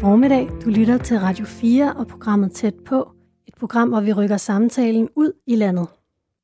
[0.00, 0.48] formiddag.
[0.64, 3.10] Du lytter til Radio 4 og programmet Tæt på.
[3.46, 5.86] Et program, hvor vi rykker samtalen ud i landet.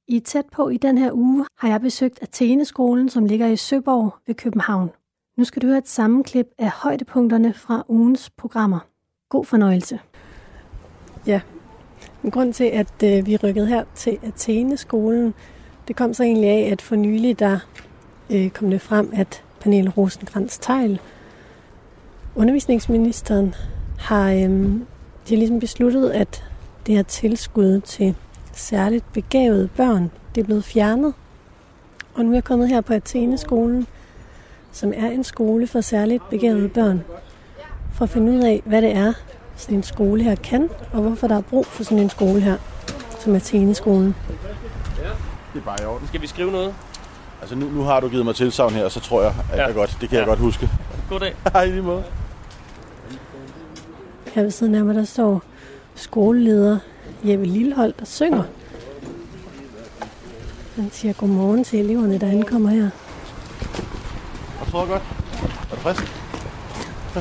[0.08, 4.14] I Tæt på i den her uge har jeg besøgt Atheneskolen, som ligger i Søborg
[4.26, 4.90] ved København.
[5.36, 8.78] Nu skal du høre et sammenklip af højdepunkterne fra ugens programmer.
[9.28, 10.00] God fornøjelse.
[11.26, 11.40] Ja,
[12.24, 15.34] en grund til, at øh, vi rykkede her til Atheneskolen,
[15.88, 17.58] det kom så egentlig af, at for nylig der
[18.30, 21.00] øh, kom det frem, at Pernille Rosengrens Tejl
[22.36, 23.54] undervisningsministeren,
[23.98, 26.44] har, øh, de har ligesom besluttet, at
[26.86, 28.14] det her tilskud til
[28.52, 31.14] særligt begavede børn, det er blevet fjernet.
[32.14, 33.86] Og nu er jeg kommet her på Athene-skolen,
[34.72, 37.04] som er en skole for særligt begavede børn,
[37.92, 39.12] for at finde ud af, hvad det er,
[39.56, 42.56] sådan en skole her kan, og hvorfor der er brug for sådan en skole her,
[43.20, 44.14] som Athene-skolen.
[45.54, 46.08] Det er bare i orden.
[46.08, 46.74] Skal vi skrive noget?
[47.40, 49.66] Altså nu, nu har du givet mig tilsavn her, så tror jeg, at ja.
[49.66, 50.18] jeg godt, det kan ja.
[50.18, 50.70] jeg godt huske.
[51.08, 51.34] God dag.
[51.52, 52.04] Hej, lige måde.
[54.36, 55.42] Her ved siden af mig, der står
[55.94, 56.78] skoleleder
[57.24, 58.42] Jeppe Lillehold, der synger.
[60.74, 62.90] Han siger godmorgen til eleverne, der ankommer her.
[64.60, 65.02] Jeg tror godt.
[65.70, 66.02] Er du frisk?
[67.16, 67.20] Ja.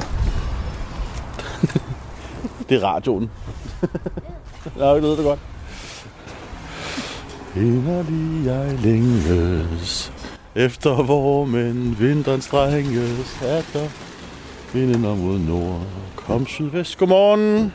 [2.69, 3.31] det er radioen.
[4.77, 5.39] Ja, det lyder det godt.
[7.55, 10.13] Inderlig jeg længes
[10.55, 13.89] efter hvor men vinteren strenges er der
[14.75, 15.81] vinden mod nord.
[16.15, 17.73] Kom sydvest, godmorgen.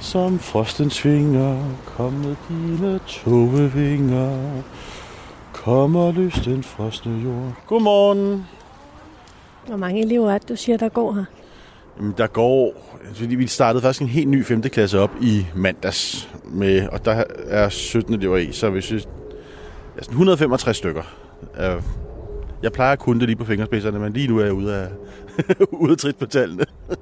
[0.00, 1.64] Som frosten svinger,
[1.96, 4.62] kom med dine togevinger.
[5.52, 7.52] Kom og løs den frosne jord.
[7.66, 8.46] Godmorgen.
[9.66, 11.24] Hvor mange elever er det, du siger, der går her?
[11.98, 12.72] Jamen, der går...
[13.14, 14.62] Fordi vi startede faktisk en helt ny 5.
[14.62, 16.28] klasse op i mandags.
[16.44, 19.04] Med, og der er 17 elever i, så hvis vi...
[19.96, 21.02] Altså 165 stykker.
[22.62, 24.88] Jeg plejer at kunne det lige på fingerspidserne, men lige nu er jeg ude af,
[25.82, 26.64] ude af trit på tallene.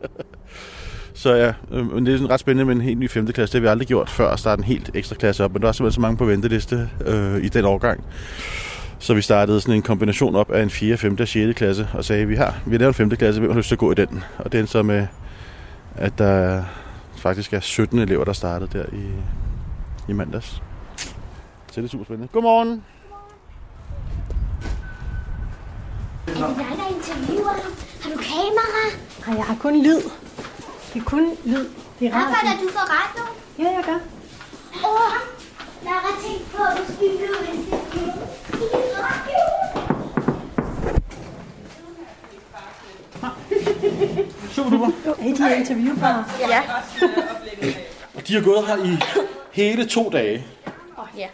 [1.14, 3.26] Så ja, øh, det er sådan ret spændende med en helt ny 5.
[3.26, 3.52] klasse.
[3.52, 5.69] Det har vi aldrig gjort før at starte en helt ekstra klasse op, men der
[5.69, 8.04] er simpelthen så mange på venteliste øh, i den årgang.
[8.98, 11.16] Så vi startede sådan en kombination op af en 4., 5.
[11.20, 11.58] og 6.
[11.58, 13.10] klasse, og sagde, at vi har, vi har lavet en 5.
[13.10, 14.25] klasse, hvem har lyst til at gå i den?
[14.38, 15.06] Og det er så med,
[15.94, 16.64] at der
[17.16, 19.06] faktisk er 17 elever, der startede der i,
[20.08, 20.62] i mandags.
[21.72, 22.28] Så det er super spændende.
[22.32, 22.82] Godmorgen!
[26.28, 27.72] Er det dig, der interviewer ham?
[28.03, 28.84] Har du kamera?
[29.26, 30.00] Nej, jeg har kun lyd.
[30.94, 31.69] Det er kun lyd.
[32.00, 32.26] Det er radio.
[32.26, 33.22] Arbejder du for radio?
[33.59, 33.98] Ja, jeg gør.
[34.84, 35.12] Åh, oh,
[35.84, 38.09] jeg har tænkt på, at du skulle blive interview
[38.62, 39.42] i radio.
[44.50, 44.91] Super duper.
[45.06, 46.25] Er de her interviewbare?
[46.48, 46.62] Ja.
[48.14, 48.98] Og de har gået her i
[49.53, 50.47] hele to dage.
[51.16, 51.26] Ja.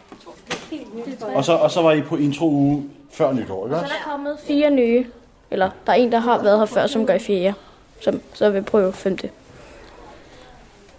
[1.35, 4.11] Og så, og så var I på intro uge før nytår, ikke Så er der
[4.11, 5.07] kommet fire nye.
[5.51, 7.55] Eller der er en, der har været her før, som gør i fjerde.
[8.01, 9.31] Som så vil prøve femte.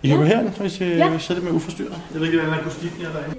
[0.03, 1.17] I kan gå herind, hvis I ja.
[1.17, 2.01] sætter med uforstyrret.
[2.13, 3.37] Jeg ved ikke, hvordan akustikken er derinde.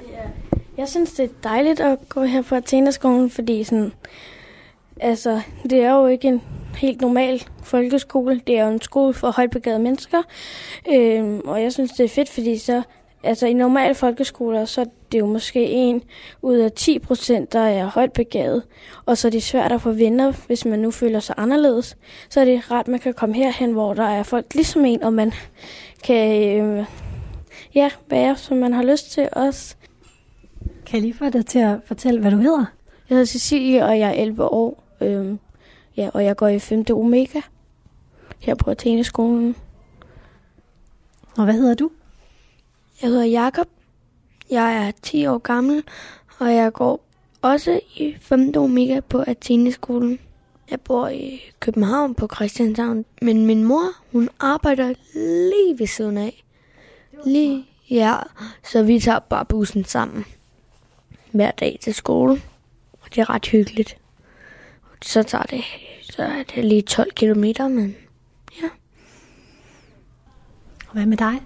[0.76, 3.92] Jeg synes, det er dejligt at gå her på Athenaskolen, fordi sådan,
[5.00, 6.42] altså, det er jo ikke en
[6.76, 8.40] helt normal folkeskole.
[8.46, 10.22] Det er jo en skole for højtbegavede mennesker.
[10.92, 12.82] Øhm, og jeg synes, det er fedt, fordi så,
[13.22, 16.02] altså i normale folkeskoler, så er det jo måske en
[16.42, 18.62] ud af 10 procent, der er højt begavet.
[19.06, 21.96] Og så er det svært at få venner, hvis man nu føler sig anderledes.
[22.28, 25.12] Så er det ret, man kan komme herhen, hvor der er folk ligesom en, og
[25.12, 25.32] man
[26.04, 26.86] kan øh,
[27.74, 29.76] ja, være, som man har lyst til også.
[30.86, 32.64] Kan jeg lige få dig til at fortælle, hvad du hedder?
[33.08, 34.82] Jeg hedder Cecilie, og jeg er 11 år.
[35.00, 35.38] Øhm,
[35.96, 36.84] ja, og jeg går i 5.
[36.90, 37.40] Omega
[38.38, 39.56] her på Atheneskolen.
[41.36, 41.90] Og hvad hedder du?
[43.02, 43.66] Jeg hedder Jakob.
[44.50, 45.82] Jeg er 10 år gammel,
[46.38, 47.04] og jeg går
[47.42, 48.52] også i 5.
[48.56, 50.18] Omega på Atheneskolen.
[50.70, 54.94] Jeg bor i København på Christianshavn, men min mor, hun arbejder
[55.50, 56.44] lige ved siden af.
[57.26, 58.16] Lige, ja,
[58.64, 60.24] så vi tager bare bussen sammen
[61.32, 62.42] hver dag til skole.
[62.92, 63.96] Og det er ret hyggeligt.
[65.02, 65.64] Så tager det,
[66.02, 67.96] så er det lige 12 kilometer, men
[68.62, 68.68] ja.
[70.86, 71.40] Og hvad med dig?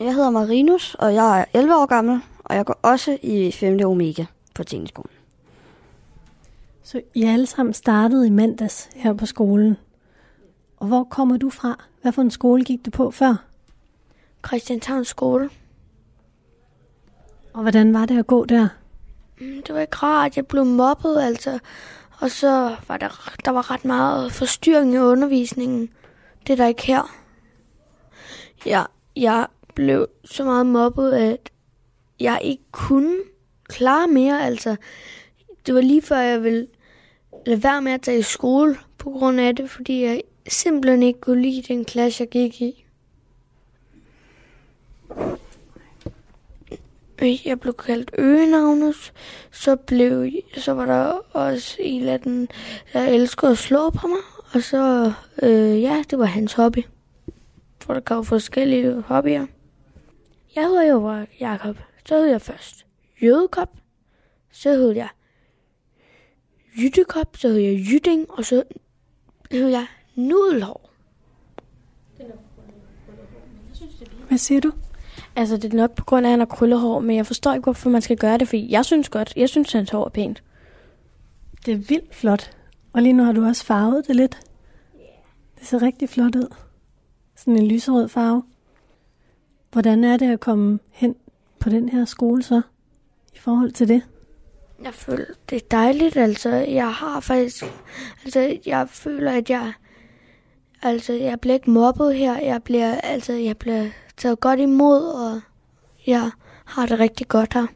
[0.00, 3.80] Jeg hedder Marinus, og jeg er 11 år gammel, og jeg går også i 5.
[3.84, 4.24] Omega
[4.54, 5.10] på Tekniskolen.
[6.82, 9.76] Så I alle sammen startet i mandags her på skolen.
[10.76, 11.84] Og hvor kommer du fra?
[12.02, 13.34] Hvad for en skole gik du på før?
[14.46, 15.50] Christianshavn skole.
[17.52, 18.68] Og hvordan var det at gå der?
[19.40, 21.58] Mm, Det var ikke rart, jeg blev mobbet, altså.
[22.20, 25.88] Og så var der, der var ret meget forstyrring i undervisningen.
[26.46, 27.14] Det er der ikke her.
[28.66, 28.86] Jeg,
[29.16, 29.46] jeg
[29.78, 31.50] blev så meget mobbet, at
[32.20, 33.16] jeg ikke kunne
[33.64, 34.76] klare mere, altså.
[35.66, 36.66] Det var lige før, jeg ville
[37.46, 41.20] lade være med at tage i skole på grund af det, fordi jeg simpelthen ikke
[41.20, 42.84] kunne lide den klasse, jeg gik i.
[47.44, 49.12] Jeg blev kaldt øgenavnet,
[49.50, 52.48] så, blev, så var der også en af den,
[52.92, 54.20] der elskede at slå på mig,
[54.54, 56.82] og så, øh, ja, det var hans hobby.
[57.80, 59.46] For der kom forskellige hobbyer.
[60.58, 61.76] Jeg hedder jo Jakob.
[62.04, 62.86] Så hed jeg først
[63.22, 63.76] Jødekop.
[64.50, 65.08] Så hed jeg
[66.78, 67.36] Jyttekop.
[67.36, 68.30] Så hed jeg Jytting.
[68.30, 68.62] Og så
[69.50, 70.90] hed jeg Nudelhår.
[74.28, 74.72] Hvad siger du?
[75.36, 77.64] Altså, det er nok på grund af, at han har krøllehår, men jeg forstår ikke,
[77.64, 80.42] hvorfor man skal gøre det, fordi jeg synes godt, jeg synes, hans hår er pænt.
[81.66, 82.56] Det er vildt flot.
[82.92, 84.40] Og lige nu har du også farvet det lidt.
[85.58, 86.54] Det ser rigtig flot ud.
[87.36, 88.42] Sådan en lyserød farve.
[89.72, 91.16] Hvordan er det at komme hen
[91.58, 92.62] på den her skole så,
[93.34, 94.02] i forhold til det?
[94.82, 96.48] Jeg føler, det er dejligt, altså.
[96.48, 97.64] Jeg har faktisk...
[98.24, 99.72] Altså, jeg føler, at jeg...
[100.82, 102.38] Altså, jeg bliver ikke mobbet her.
[102.38, 105.40] Jeg bliver, altså, jeg bliver taget godt imod, og
[106.06, 106.30] jeg
[106.64, 107.66] har det rigtig godt her.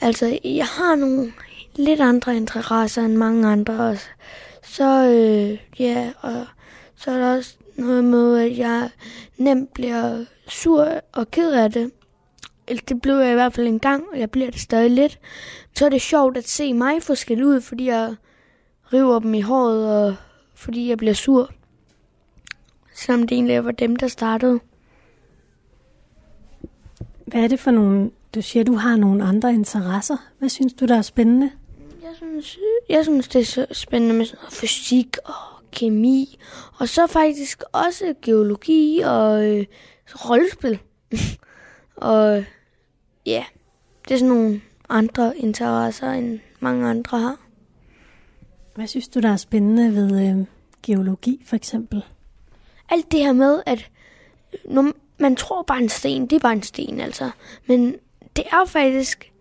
[0.00, 1.32] Altså, jeg har nogle
[1.76, 4.06] lidt andre interesser end mange andre også.
[4.62, 6.46] Så, øh, ja, og
[6.96, 8.90] så er der også noget med, at jeg
[9.36, 11.90] nemt bliver sur og ked af det.
[12.68, 15.18] Eller det blev jeg i hvert fald en gang, og jeg bliver det stadig lidt.
[15.76, 18.14] Så er det sjovt at se mig forskellig ud, fordi jeg
[18.92, 20.16] river dem i håret, og
[20.54, 21.50] fordi jeg bliver sur.
[22.94, 24.60] Selvom det egentlig var dem, der startede.
[27.26, 28.10] Hvad er det for nogle...
[28.34, 30.16] Du siger, du har nogle andre interesser.
[30.38, 31.50] Hvad synes du, der er spændende?
[32.02, 32.58] Jeg synes,
[32.88, 36.38] jeg synes det er så spændende med sådan noget fysik og kemi.
[36.78, 39.66] Og så faktisk også geologi og øh,
[40.08, 40.78] rollespil.
[41.96, 42.44] og
[43.26, 43.44] ja,
[44.08, 47.36] det er sådan nogle andre interesser, end mange andre har.
[48.74, 50.46] Hvad synes du, der er spændende ved øh,
[50.82, 52.04] geologi, for eksempel?
[52.88, 53.90] Alt det her med, at
[54.64, 57.30] når man tror bare en sten, det er bare en sten, altså.
[57.66, 57.96] Men
[58.36, 59.32] det er faktisk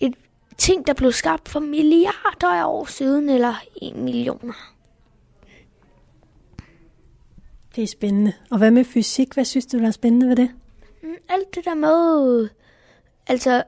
[0.00, 0.14] et
[0.58, 4.74] ting, der blev skabt for milliarder af år siden, eller en millioner.
[7.76, 8.32] Det er spændende.
[8.50, 9.34] Og hvad med fysik?
[9.34, 10.50] Hvad synes du, der er spændende ved det?
[11.02, 12.48] Mm, Alt det der med,
[13.26, 13.62] altså,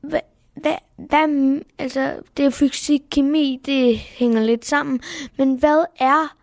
[0.00, 0.20] hvad,
[0.54, 5.00] hvad, hvad, altså, det er fysik, kemi, det hænger lidt sammen.
[5.36, 6.36] Men hvad er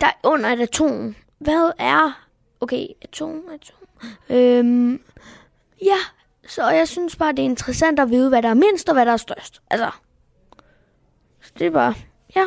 [0.00, 1.14] der er under et atom?
[1.38, 2.26] Hvad er,
[2.60, 3.88] okay, atom, atom,
[4.30, 5.02] øhm,
[5.82, 5.96] ja,
[6.46, 9.06] så jeg synes bare, det er interessant at vide, hvad der er mindst og hvad
[9.06, 9.62] der er størst.
[9.70, 9.90] Altså,
[11.40, 11.94] så det er bare,
[12.36, 12.44] ja,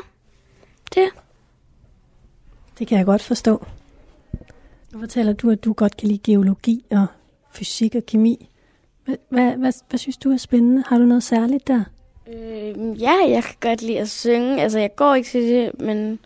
[0.95, 1.10] det
[2.80, 3.66] det kan jeg godt forstå.
[4.94, 7.07] Nu fortæller du, at du godt kan lide geologi og
[7.51, 8.50] fysik og kemi.
[9.06, 10.83] Hvad, hvad, hvad, hvad synes du er spændende?
[10.88, 11.83] Har du noget særligt der?
[12.27, 14.62] Øh, ja, jeg kan godt lide at synge.
[14.62, 16.19] Altså, jeg går ikke til det, men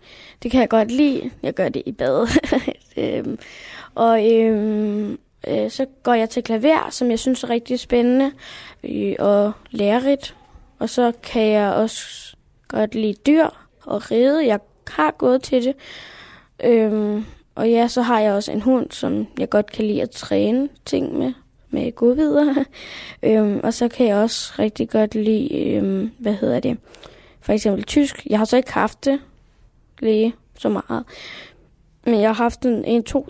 [0.43, 1.31] det kan jeg godt lide.
[1.43, 2.27] Jeg gør det i bad.
[2.97, 3.39] øhm,
[3.95, 5.17] og øh,
[5.47, 8.31] øh, så går jeg til klaver, som jeg synes er rigtig spændende
[8.83, 10.35] øh, og lærerigt.
[10.79, 12.35] Og så kan jeg også
[12.67, 13.47] godt lide dyr
[13.81, 14.47] og ride.
[14.47, 15.75] Jeg har gået til det.
[16.63, 17.25] Øhm,
[17.55, 20.69] og ja, så har jeg også en hund, som jeg godt kan lide at træne
[20.85, 21.33] ting med,
[21.69, 22.65] med godvidere.
[23.23, 26.77] øhm, og så kan jeg også rigtig godt lide, øhm, hvad hedder det,
[27.41, 28.27] for eksempel tysk.
[28.29, 29.19] Jeg har så ikke haft det
[29.99, 31.03] lige så meget.
[32.05, 33.27] Men jeg har haft en, en to,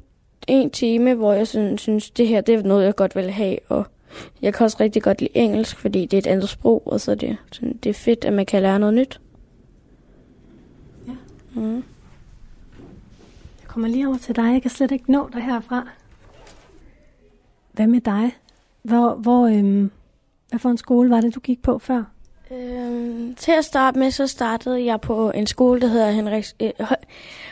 [0.48, 3.57] en time, hvor jeg sådan, synes, det her det er noget, jeg godt vil have.
[3.67, 3.86] Og
[4.41, 7.12] jeg kan også rigtig godt lide engelsk, fordi det er et andet sprog, og så
[7.12, 9.19] er det, sådan, det er fedt, at man kan lære noget nyt.
[11.07, 11.13] Ja.
[11.53, 11.83] Mm.
[13.79, 14.53] Kommer lige over til dig.
[14.53, 15.88] Jeg kan slet ikke nå dig herfra.
[17.71, 18.38] Hvad med dig?
[18.83, 19.91] Hvor, hvor, øhm,
[20.50, 22.03] hvad for en skole var det, du gik på før?
[22.51, 26.71] Øhm, til at starte med, så startede jeg på en skole, der hedder Henrik, øh,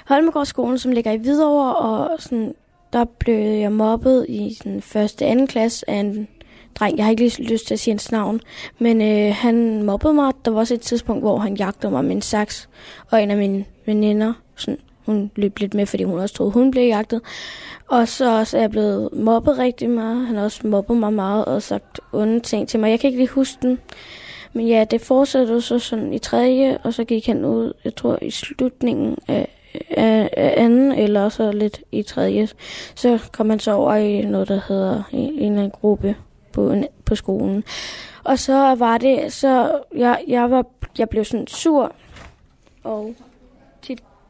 [0.08, 2.56] Holmegårdsskolen, som ligger i Hvidovre, og sådan,
[2.94, 6.28] der blev jeg mobbet i den første anden klasse af en
[6.76, 6.98] dreng.
[6.98, 8.42] Jeg har ikke lige lyst til at sige hans navn,
[8.80, 10.34] men øh, han mobbede mig.
[10.46, 12.70] Der var også et tidspunkt, hvor han jagtede mig med en saks,
[13.12, 16.72] og en af mine veninder, sådan, hun løb lidt med, fordi hun også troede, hun
[16.72, 17.22] blev jagtet.
[17.88, 20.26] Og så, så er jeg blevet mobbet rigtig meget.
[20.28, 22.90] Han har også mobbet mig meget og sagt onde ting til mig.
[22.90, 23.80] Jeg kan ikke lige huske den.
[24.54, 28.20] Men ja, det fortsatte så sådan i tredje, og så gik han ud, jeg tror
[28.22, 29.48] i slutningen af,
[29.90, 32.48] af, af anden, eller så lidt i tredje.
[32.96, 36.16] Så kom han så over i noget, der hedder en, en eller anden gruppe
[36.52, 37.64] på, en- på skolen.
[38.24, 40.66] Og så var det, så jeg, jeg, var,
[40.98, 41.92] jeg blev sådan sur,
[42.84, 43.14] og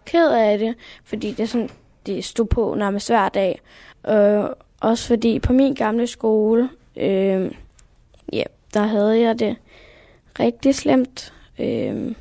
[0.08, 1.70] ked af det, fordi det, sådan,
[2.06, 3.62] det stod på nærmest hver dag.
[4.10, 4.44] Øh,
[4.82, 7.52] også fordi på min gamle skole, øh,
[8.34, 9.56] ja, der havde jeg det
[10.40, 11.34] rigtig slemt.
[11.60, 12.16] Øh,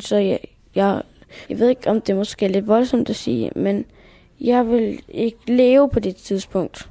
[0.00, 0.40] Så jeg,
[0.74, 1.02] jeg,
[1.48, 3.84] jeg ved ikke, om det måske er lidt voldsomt at sige, men
[4.40, 6.88] jeg vil ikke leve på det tidspunkt.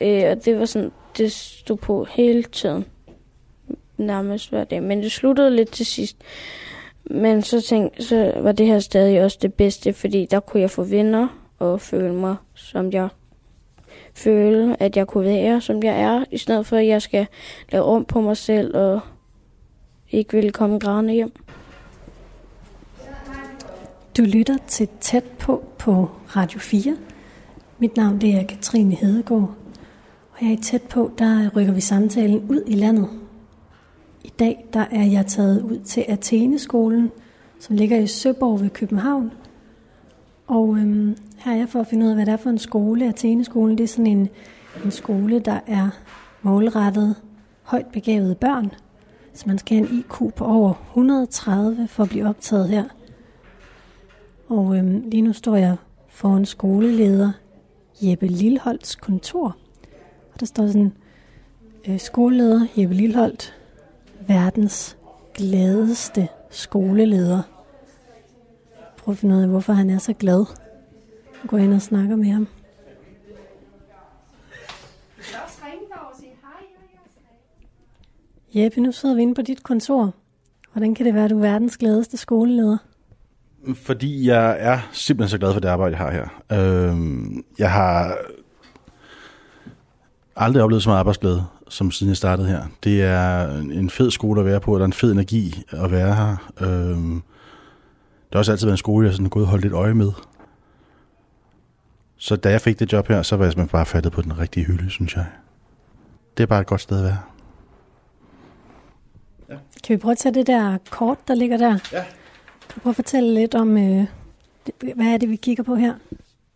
[0.00, 2.84] Øh, og det var sådan, det stod på hele tiden.
[3.96, 4.82] Nærmest hver dag.
[4.82, 6.16] Men det sluttede lidt til sidst.
[7.14, 10.70] Men så tænkte så var det her stadig også det bedste, fordi der kunne jeg
[10.70, 11.28] få venner
[11.58, 13.08] og føle mig, som jeg
[14.14, 17.26] føle, at jeg kunne være, som jeg er, i stedet for, at jeg skal
[17.72, 19.00] lave om på mig selv og
[20.10, 21.32] ikke ville komme grædende hjem.
[24.16, 26.96] Du lytter til Tæt på på Radio 4.
[27.78, 29.54] Mit navn det er Katrine Hedegaard,
[30.32, 33.21] og her i Tæt på, der rykker vi samtalen ud i landet.
[34.24, 37.10] I dag der er jeg taget ud til Atheneskolen,
[37.58, 39.32] som ligger i Søborg ved København.
[40.46, 42.58] Og øhm, her er jeg for at finde ud af, hvad det er for en
[42.58, 43.08] skole.
[43.08, 44.28] Atheneskolen det er sådan en,
[44.84, 45.88] en skole, der er
[46.42, 47.16] målrettet
[47.62, 48.72] højt begavede børn.
[49.34, 52.84] Så man skal have en IQ på over 130 for at blive optaget her.
[54.48, 55.76] Og øhm, lige nu står jeg
[56.08, 57.32] foran skoleleder
[58.02, 59.56] Jeppe Lilholds kontor.
[60.34, 60.92] Og der står sådan,
[61.88, 63.54] øh, skoleleder Jeppe Lilholt
[64.28, 64.96] verdens
[65.34, 67.42] gladeste skoleleder.
[68.96, 70.44] Prøv at finde ud af, hvorfor han er så glad.
[71.42, 72.48] Jeg går ind og snakker med ham.
[78.54, 80.14] Jeppe, nu sidder vi inde på dit kontor.
[80.72, 82.76] Hvordan kan det være, at du er verdens gladeste skoleleder?
[83.74, 86.42] Fordi jeg er simpelthen så glad for det arbejde, jeg har her.
[86.90, 88.16] Øhm, jeg har
[90.36, 92.62] aldrig oplevet så meget arbejdsglæde, som siden jeg startede her.
[92.84, 95.90] Det er en fed skole at være på, og der er en fed energi at
[95.90, 96.52] være her.
[96.60, 99.94] Øhm, det har også altid været en skole, jeg har gået og holdt lidt øje
[99.94, 100.12] med.
[102.16, 104.38] Så da jeg fik det job her, så var jeg simpelthen bare fattet på den
[104.38, 105.26] rigtige hylde, synes jeg.
[106.36, 107.18] Det er bare et godt sted at være.
[109.48, 109.56] Ja.
[109.84, 111.78] Kan vi prøve at tage det der kort, der ligger der?
[111.92, 112.04] Ja.
[112.68, 114.06] Kan du prøve at fortælle lidt om, øh,
[114.94, 115.94] hvad er det, vi kigger på her?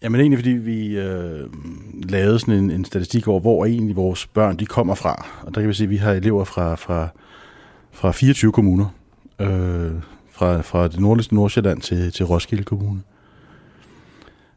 [0.06, 1.48] Jamen egentlig, fordi vi øh,
[2.10, 5.26] lavede sådan en, en statistik over, hvor egentlig vores børn de kommer fra.
[5.42, 7.08] Og der kan vi se, at vi har elever fra, fra,
[7.90, 8.86] fra 24 kommuner.
[9.40, 9.92] Øh,
[10.30, 13.02] fra, fra det nordligste Nordsjælland til, til Roskilde Kommune.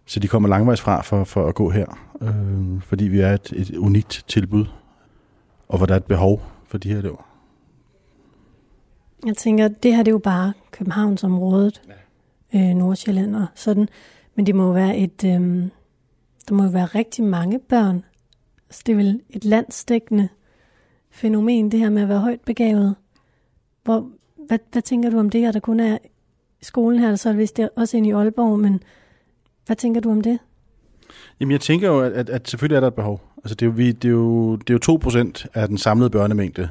[0.06, 3.54] Så de kommer langvejs fra for, for at gå her, øh, fordi vi er et,
[3.56, 4.66] et unikt tilbud,
[5.68, 7.28] og hvor der er et behov for de her elever.
[9.26, 11.82] Jeg tænker, det her det er jo bare Københavnsområdet,
[12.54, 12.70] ja.
[12.70, 13.90] øh, Nordsjælland og sådan,
[14.40, 15.68] men det må jo være et, øh,
[16.50, 18.04] der må jo være rigtig mange børn.
[18.70, 20.30] Så det er vel et landstækkende
[21.12, 22.96] fænomen, det her med at være højt begavet.
[23.84, 24.10] Hvor,
[24.48, 25.98] hvad, hvad tænker du om det, at der kun er
[26.62, 28.84] skolen her, så er det vist også ind i Aalborg, men
[29.66, 30.40] hvad tænker du om det?
[31.40, 33.22] Jamen jeg tænker jo, at, at, at selvfølgelig er der et behov.
[33.38, 36.10] Altså det er jo, vi, det er jo, det er jo 2% af den samlede
[36.10, 36.70] børnemængde,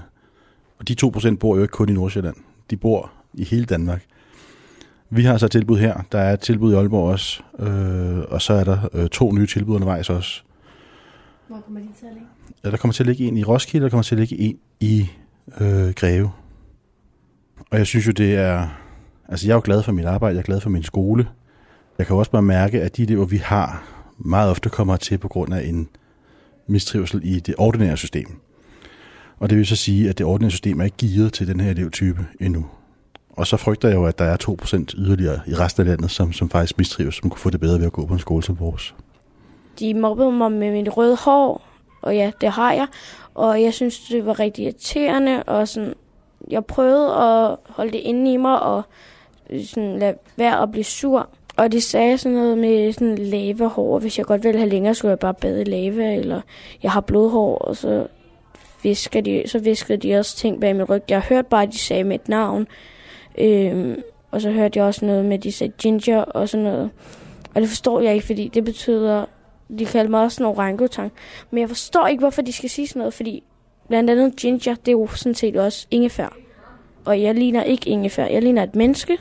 [0.79, 2.37] og de 2% bor jo ikke kun i Nordsjælland.
[2.71, 4.05] De bor i hele Danmark.
[5.11, 6.01] Vi har så et tilbud her.
[6.13, 9.47] Der er et tilbud i Aalborg også, øh, og så er der øh, to nye
[9.47, 10.43] tilbud undervejs også.
[11.49, 12.29] Hvor kommer de til at ligge?
[12.65, 14.39] Ja, der kommer til at ligge en i Roskilde, og der kommer til at ligge
[14.39, 15.11] en i
[15.61, 16.31] øh, Greve.
[17.71, 18.69] Og jeg synes jo, det er...
[19.29, 21.29] Altså, jeg er jo glad for mit arbejde, jeg er glad for min skole.
[21.99, 23.85] Jeg kan også bare mærke, at de elever, vi har,
[24.19, 25.89] meget ofte kommer til på grund af en
[26.67, 28.41] mistrivsel i det ordinære system.
[29.39, 31.71] Og det vil så sige, at det ordinære system er ikke gearet til den her
[31.71, 32.67] elevtype endnu.
[33.39, 36.33] Og så frygter jeg jo, at der er 2% yderligere i resten af landet, som,
[36.33, 38.61] som faktisk mistrives, som kunne få det bedre ved at gå på en skole som
[38.61, 38.95] vores.
[39.79, 41.63] De mobbede mig med mit røde hår,
[42.03, 42.87] og ja, det har jeg.
[43.35, 45.95] Og jeg synes, det var rigtig irriterende, og sådan,
[46.51, 48.83] jeg prøvede at holde det inde i mig, og
[49.65, 51.29] sådan lade være at blive sur.
[51.57, 53.99] Og de sagde sådan noget med sådan lavehår.
[53.99, 56.41] Hvis jeg godt ville have længere, skulle jeg bare bade i lava, eller
[56.83, 58.07] jeg har blodhår, og så
[58.83, 61.03] viskede de, så viskede de også ting bag min ryg.
[61.09, 62.67] Jeg hørte bare, at de sagde mit navn.
[63.41, 66.91] Øhm, og så hørte jeg også noget med, at de sagde ginger og sådan noget.
[67.55, 69.25] Og det forstår jeg ikke, fordi det betyder,
[69.79, 71.13] de kalder mig også en orangutang.
[71.51, 73.43] Men jeg forstår ikke, hvorfor de skal sige sådan noget, fordi
[73.89, 76.37] blandt andet ginger, det er jo sådan set også ingefær.
[77.05, 79.19] Og jeg ligner ikke ingefær, jeg ligner et menneske.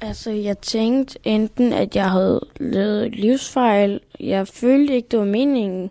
[0.00, 4.00] Altså, jeg tænkte enten, at jeg havde lavet livsfejl.
[4.20, 5.90] Jeg følte ikke, det var meningen.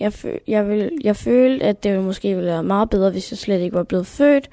[0.00, 3.32] Jeg, føl, jeg, vil, jeg følte, at det ville måske ville være meget bedre, hvis
[3.32, 4.48] jeg slet ikke var blevet født.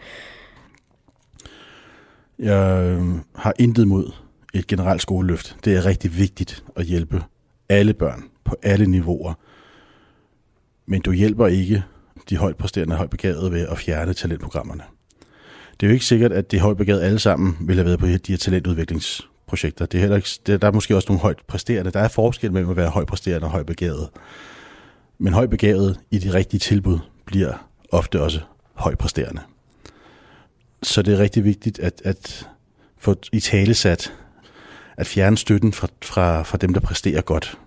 [2.39, 3.03] Jeg øh,
[3.35, 4.11] har intet mod
[4.53, 5.57] et generelt skoleløft.
[5.65, 7.23] Det er rigtig vigtigt at hjælpe
[7.69, 9.33] alle børn på alle niveauer.
[10.85, 11.83] Men du hjælper ikke
[12.29, 14.83] de højt præsterende højt begavede ved at fjerne talentprogrammerne.
[15.79, 18.05] Det er jo ikke sikkert, at de højt begavede alle sammen vil have været på
[18.05, 19.85] de her talentudviklingsprojekter.
[19.85, 21.91] Det er heller ikke, der er måske også nogle højt præsterende.
[21.91, 24.09] Der er forskel mellem at være højt præsterende og højt begavet.
[25.17, 28.39] Men højt begavet i de rigtige tilbud bliver ofte også
[28.73, 29.41] højt præsterende.
[30.83, 32.49] Så det er rigtig vigtigt, at, at
[32.97, 34.13] få i tale sat,
[34.97, 37.57] at fjerne støtten fra, fra, fra dem, der præsterer godt,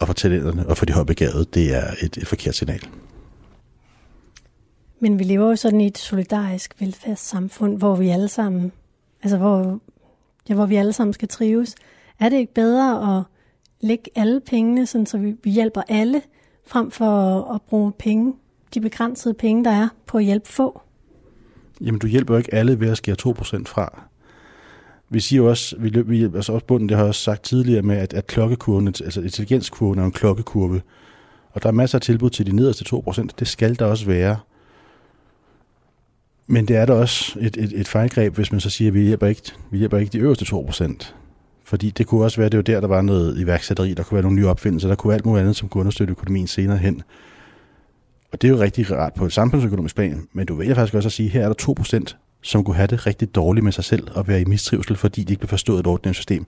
[0.00, 2.82] og for talenterne og for de højbegavede, det er et, et forkert signal.
[5.00, 8.72] Men vi lever jo sådan i et solidarisk velfærdssamfund, hvor vi alle sammen,
[9.22, 9.80] altså hvor,
[10.48, 11.74] ja, hvor vi alle sammen skal trives.
[12.20, 13.24] Er det ikke bedre at
[13.80, 16.22] lægge alle pengene, sådan, så vi, vi hjælper alle,
[16.66, 18.34] frem for at, at bruge penge,
[18.74, 20.80] de begrænsede penge, der er, på at hjælpe få?
[21.82, 24.02] Jamen, du hjælper jo ikke alle ved at skære 2% fra.
[25.10, 27.82] Vi siger jo også, vi, vi altså også bunden, det har jeg også sagt tidligere
[27.82, 30.82] med, at, at klokkekurven, altså intelligenskurven er en klokkekurve.
[31.50, 33.26] Og der er masser af tilbud til de nederste 2%.
[33.38, 34.36] Det skal der også være.
[36.46, 39.00] Men det er da også et, et, et fejlgreb, hvis man så siger, at vi
[39.00, 41.12] hjælper ikke, vi hjælper ikke de øverste 2%.
[41.64, 44.22] Fordi det kunne også være, det var der, der var noget iværksætteri, der kunne være
[44.22, 47.02] nogle nye opfindelser, der kunne være alt muligt andet, som kunne understøtte økonomien senere hen.
[48.32, 51.08] Og det er jo rigtig rart på et samfundsøkonomisk plan, men du vælger faktisk også
[51.08, 53.84] at sige, at her er der 2%, som kunne have det rigtig dårligt med sig
[53.84, 56.46] selv og være i mistrivsel, fordi de ikke blev forstået et ordentligt system.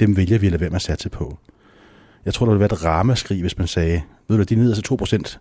[0.00, 1.38] Dem vælger vi at lade være med at satse på.
[2.24, 5.38] Jeg tror, der ville være et ramaskrig, hvis man sagde, ved du, de nederste 2%,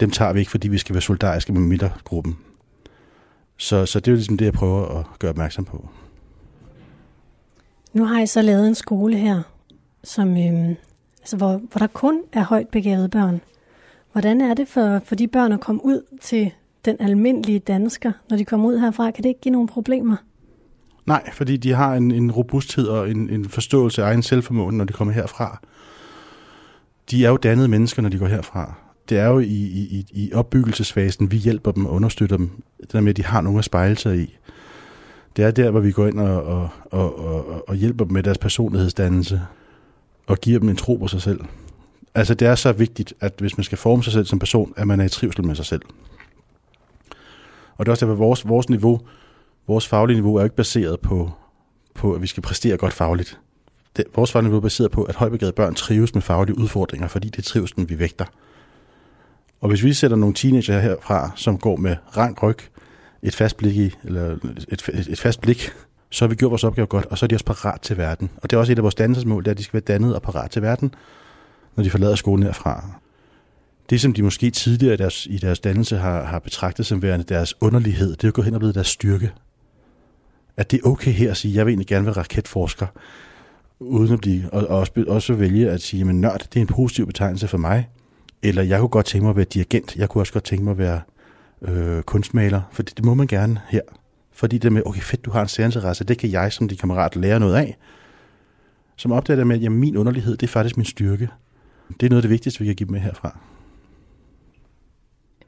[0.00, 2.38] dem tager vi ikke, fordi vi skal være solidariske med midtergruppen.
[3.56, 5.88] Så, så det er jo ligesom det, jeg prøver at gøre opmærksom på.
[7.92, 9.42] Nu har jeg så lavet en skole her,
[10.04, 10.76] som, øhm,
[11.20, 13.40] altså hvor, hvor der kun er højt begavede børn.
[14.16, 16.50] Hvordan er det for, for de børn at komme ud til
[16.84, 19.10] den almindelige dansker, når de kommer ud herfra?
[19.10, 20.16] Kan det ikke give nogle problemer?
[21.06, 24.84] Nej, fordi de har en, en robusthed og en, en forståelse af egen selvformåen, når
[24.84, 25.60] de kommer herfra.
[27.10, 28.74] De er jo dannede mennesker, når de går herfra.
[29.08, 32.50] Det er jo i, i, i opbyggelsesfasen, vi hjælper dem og understøtter dem.
[32.80, 34.38] Det der med, at de har nogen at spejle sig i.
[35.36, 38.22] Det er der, hvor vi går ind og, og, og, og, og hjælper dem med
[38.22, 39.40] deres personlighedsdannelse
[40.26, 41.40] og giver dem en tro på sig selv.
[42.16, 44.86] Altså det er så vigtigt, at hvis man skal forme sig selv som person, at
[44.86, 45.82] man er i trivsel med sig selv.
[47.76, 49.00] Og det er også derfor, vores, vores niveau,
[49.66, 51.30] vores faglige niveau er jo ikke baseret på,
[51.94, 53.40] på, at vi skal præstere godt fagligt.
[53.96, 57.28] Det, vores faglige niveau er baseret på, at højbegavede børn trives med faglige udfordringer, fordi
[57.28, 58.24] det er trivselen, vi vægter.
[59.60, 62.58] Og hvis vi sætter nogle teenager herfra, som går med rank ryg,
[63.22, 64.36] et fast blik i, eller
[64.68, 65.70] et, et, et fast blik,
[66.10, 68.30] så har vi gjort vores opgave godt, og så er de også parat til verden.
[68.36, 70.14] Og det er også et af vores dannelsesmål, det er, at de skal være dannet
[70.14, 70.94] og parat til verden,
[71.76, 73.00] når de forlader skolen herfra.
[73.90, 77.24] Det, som de måske tidligere i deres, i deres dannelse har, har betragtet som værende
[77.24, 79.32] deres underlighed, det er jo gået hen og blevet deres styrke.
[80.56, 82.86] At det er okay her at sige, jeg vil egentlig gerne være raketforsker,
[83.80, 86.66] uden at blive, og, og også, også vælge at sige, at nørd, det er en
[86.66, 87.88] positiv betegnelse for mig,
[88.42, 90.70] eller jeg kunne godt tænke mig at være dirigent, jeg kunne også godt tænke mig
[90.70, 91.00] at være
[91.62, 93.80] øh, kunstmaler, for det, det må man gerne her.
[94.32, 97.16] Fordi det med, okay fedt, du har en særinteresse, det kan jeg som din kammerat
[97.16, 97.76] lære noget af.
[98.96, 101.28] Som opdager det med, at jamen, min underlighed, det er faktisk min styrke.
[102.00, 103.38] Det er noget af det vigtigste, vi kan give dem med herfra.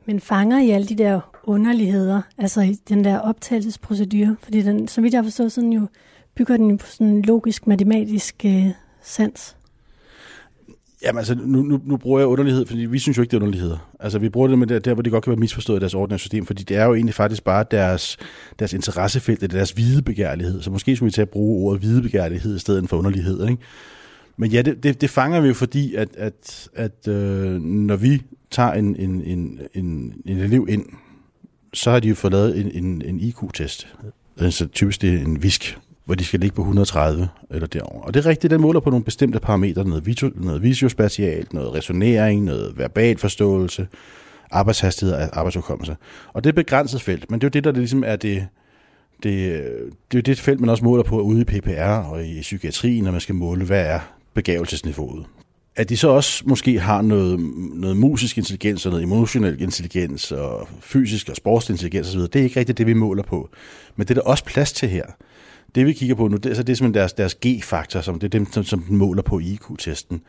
[0.06, 4.36] Men fanger I alle de der underligheder, altså i den der optagelsesprocedure?
[4.42, 5.86] Fordi den, som vidt jeg har forstået, sådan jo,
[6.34, 8.66] bygger den jo på sådan en logisk, matematisk øh,
[9.02, 9.56] sans.
[11.02, 13.40] Jamen altså, nu, nu, nu bruger jeg underlighed, fordi vi synes jo ikke, det er
[13.40, 13.90] underligheder.
[14.00, 15.94] Altså, vi bruger det med der, der hvor de godt kan være misforstået i deres
[15.94, 18.16] ordentlige system, fordi det er jo egentlig faktisk bare deres,
[18.58, 20.62] deres interessefelt, eller deres hvidebegærlighed.
[20.62, 23.62] Så måske skulle vi tage at bruge ordet hvidebegærlighed i stedet for underlighed, ikke?
[24.40, 28.22] Men ja, det, det, det fanger vi jo, fordi at, at, at øh, når vi
[28.50, 30.86] tager en, en, en, en, en elev ind,
[31.74, 33.88] så har de jo fået lavet en, en, en IQ-test.
[34.40, 38.02] Altså typisk det er en visk, hvor de skal ligge på 130 eller derover.
[38.02, 41.74] Og det er rigtigt, den måler på nogle bestemte parametre, noget, video, noget visiospatialt, noget
[41.74, 43.88] resonering, noget verbal forståelse,
[44.50, 45.96] arbejdshastighed og arbejdsudkommelse.
[46.32, 48.46] Og det er et begrænset felt, men det er jo det, der ligesom er det,
[49.22, 49.62] det,
[50.12, 53.10] det er det felt, man også måler på ude i PPR og i psykiatrien, når
[53.10, 54.00] man skal måle, hvad er
[54.38, 55.26] begavelsesniveauet.
[55.76, 57.40] At de så også måske har noget,
[57.74, 62.42] noget musisk intelligens og noget emotionel intelligens og fysisk og sportslig intelligens osv., det er
[62.42, 63.50] ikke rigtigt det, vi måler på.
[63.96, 65.04] Men det er der også plads til her.
[65.74, 68.18] Det vi kigger på nu, det er, så det er simpelthen deres, deres G-faktor, som
[68.18, 70.20] det er dem, som, som den måler på IQ-testen.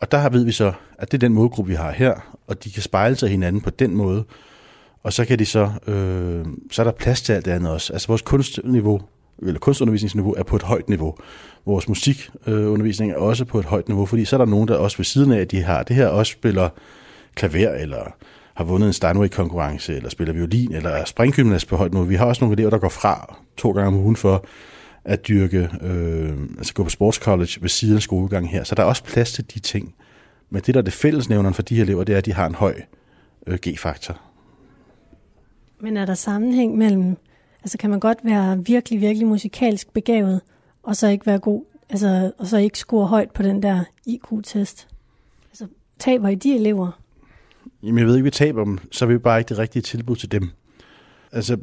[0.00, 2.70] Og der ved vi så, at det er den målgruppe, vi har her, og de
[2.70, 4.24] kan spejle sig hinanden på den måde.
[5.02, 7.92] Og så kan de så, øh, så er der plads til alt det andet også.
[7.92, 9.00] Altså vores kunstniveau,
[9.42, 11.14] eller kunstundervisningsniveau er på et højt niveau.
[11.66, 14.96] Vores musikundervisning er også på et højt niveau, fordi så er der nogen, der også
[14.96, 16.68] ved siden af, at de har det her, også spiller
[17.34, 18.16] klaver, eller
[18.54, 22.06] har vundet en Steinway-konkurrence, eller spiller violin, eller er springgymnast på højt niveau.
[22.06, 24.44] Vi har også nogle elever, der går fra to gange om ugen for
[25.04, 28.64] at dyrke, øh, altså gå på sportscollege ved siden af skolegangen her.
[28.64, 29.94] Så der er også plads til de ting.
[30.50, 32.46] Men det, der er det fællesnævneren for de her elever, det er, at de har
[32.46, 32.74] en høj
[33.46, 34.20] øh, G-faktor.
[35.80, 37.16] Men er der sammenhæng mellem,
[37.64, 40.40] altså kan man godt være virkelig, virkelig musikalsk begavet,
[40.82, 44.88] og så ikke være god, altså, og så ikke score højt på den der IQ-test?
[45.50, 45.66] Altså,
[45.98, 47.00] taber I de elever?
[47.82, 50.16] Jamen, jeg ved ikke, vi taber dem, så er vi bare ikke det rigtige tilbud
[50.16, 50.50] til dem.
[51.32, 51.56] Altså,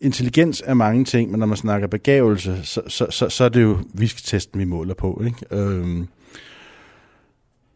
[0.00, 3.62] intelligens er mange ting, men når man snakker begavelse, så, så, så, så er det
[3.62, 5.22] jo visketesten, vi måler på.
[5.26, 5.38] Ikke?
[5.50, 6.08] Øhm,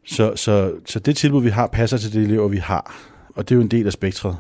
[0.04, 2.94] så, så, så det tilbud, vi har, passer til de elever, vi har.
[3.34, 4.36] Og det er jo en del af spektret.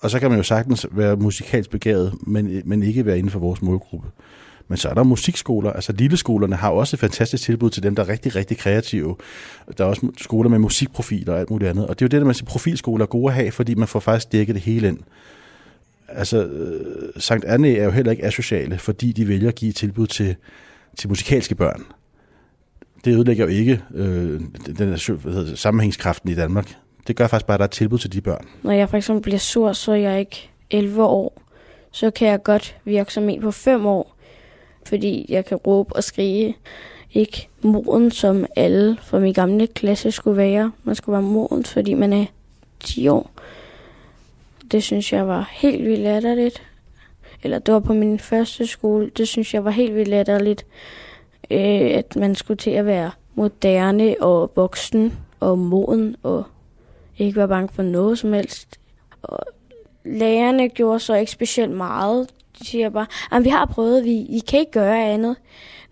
[0.00, 3.38] Og så kan man jo sagtens være musikalsk begavet, men, men ikke være inden for
[3.38, 4.08] vores målgruppe.
[4.68, 5.72] Men så er der musikskoler.
[5.72, 9.16] Altså lilleskolerne har også et fantastisk tilbud til dem, der er rigtig, rigtig kreative.
[9.78, 11.86] Der er også skoler med musikprofiler og alt muligt andet.
[11.86, 13.88] Og det er jo det, der man siger, profilskoler er gode at have, fordi man
[13.88, 14.98] får faktisk dækket det hele ind.
[16.08, 20.06] Altså, øh, Sankt Anne er jo heller ikke asociale, fordi de vælger at give tilbud
[20.06, 20.36] til,
[20.98, 21.82] til musikalske børn.
[23.04, 26.74] Det ødelægger jo ikke øh, den hvad hedder, sammenhængskraften i Danmark.
[27.06, 28.46] Det gør faktisk bare, at der er tilbud til de børn.
[28.62, 31.42] Når jeg for eksempel bliver sur, så er jeg ikke 11 år.
[31.90, 34.14] Så kan jeg godt virke som en på 5 år,
[34.86, 36.56] fordi jeg kan råbe og skrige.
[37.12, 40.72] Ikke moden, som alle fra min gamle klasse skulle være.
[40.84, 42.24] Man skulle være moden, fordi man er
[42.80, 43.30] 10 år.
[44.72, 46.62] Det synes jeg var helt vildt latterligt.
[47.42, 49.10] Eller det var på min første skole.
[49.16, 50.66] Det synes jeg var helt vildt latterligt.
[51.50, 56.44] Øh, at man skulle til at være moderne og voksen og moden og
[57.24, 58.80] ikke være bange for noget som helst.
[59.22, 59.38] Og
[60.04, 62.30] lærerne gjorde så ikke specielt meget.
[62.58, 65.36] De siger bare, at vi har prøvet, vi I kan ikke gøre andet,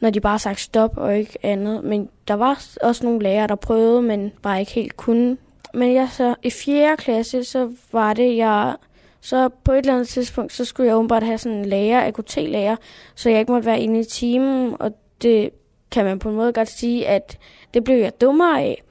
[0.00, 1.84] når de bare sagt stop og ikke andet.
[1.84, 5.36] Men der var også nogle lærere, der prøvede, men bare ikke helt kunne.
[5.74, 6.96] Men jeg så i 4.
[6.96, 8.76] klasse, så var det, jeg
[9.20, 12.76] så på et eller andet tidspunkt, så skulle jeg åbenbart have sådan en lærer, AKT-lærer,
[13.14, 15.50] så jeg ikke måtte være inde i timen, og det
[15.90, 17.38] kan man på en måde godt sige, at
[17.74, 18.82] det blev jeg dummere af.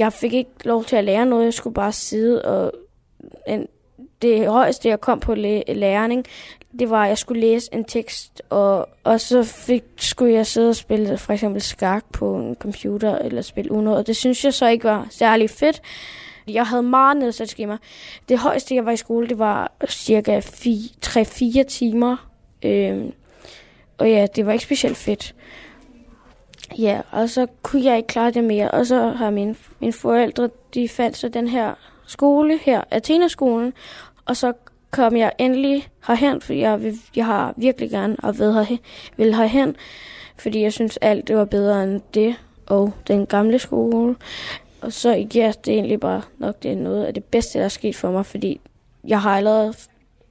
[0.00, 2.72] Jeg fik ikke lov til at lære noget, jeg skulle bare sidde og...
[3.46, 3.66] En,
[4.22, 6.26] det højeste, jeg kom på læring,
[6.78, 10.68] det var, at jeg skulle læse en tekst, og, og så fik, skulle jeg sidde
[10.68, 14.54] og spille for eksempel skak på en computer, eller spille Uno, og det synes jeg
[14.54, 15.82] så ikke var særlig fedt.
[16.48, 17.76] Jeg havde meget nedsat skema.
[18.28, 22.28] Det højeste, jeg var i skole, det var cirka 3-4 timer.
[22.62, 23.12] Øhm,
[23.98, 25.34] og ja, det var ikke specielt fedt.
[26.78, 28.70] Ja, og så kunne jeg ikke klare det mere.
[28.70, 31.74] Og så har mine, mine forældre, de fandt så den her
[32.06, 33.72] skole her, Athena-skolen.
[34.24, 34.52] Og så
[34.90, 38.76] kom jeg endelig herhen, for jeg, vil, jeg har virkelig gerne og ved her,
[39.16, 39.76] vil herhen.
[40.36, 42.34] Fordi jeg synes, alt det var bedre end det
[42.66, 44.16] og den gamle skole.
[44.80, 47.64] Og så ja, det er egentlig bare nok det er noget af det bedste, der
[47.64, 48.60] er sket for mig, fordi
[49.04, 49.74] jeg har allerede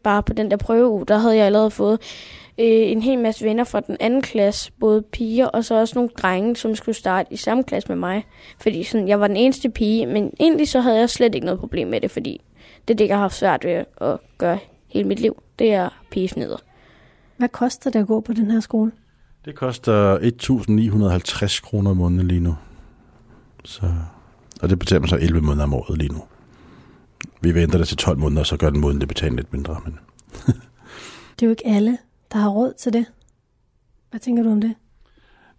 [0.03, 2.01] bare på den der prøveuge, der havde jeg allerede fået
[2.59, 6.09] øh, en hel masse venner fra den anden klasse, både piger og så også nogle
[6.17, 8.25] drenge, som skulle starte i samme klasse med mig.
[8.61, 11.59] Fordi sådan, jeg var den eneste pige, men egentlig så havde jeg slet ikke noget
[11.59, 12.41] problem med det, fordi
[12.87, 15.43] det er det, jeg har haft svært ved at gøre hele mit liv.
[15.59, 16.57] Det er pigesneder.
[17.37, 18.91] Hvad koster det at gå på den her skole?
[19.45, 22.55] Det koster 1.950 kroner om måneden lige nu.
[23.65, 23.91] Så,
[24.61, 26.23] og det betaler man så 11 måneder om året lige nu.
[27.41, 29.81] Vi venter det til 12 måneder, så gør den måden det betaler lidt mindre.
[29.85, 29.99] Men
[31.35, 31.97] det er jo ikke alle,
[32.31, 33.05] der har råd til det.
[34.09, 34.75] Hvad tænker du om det?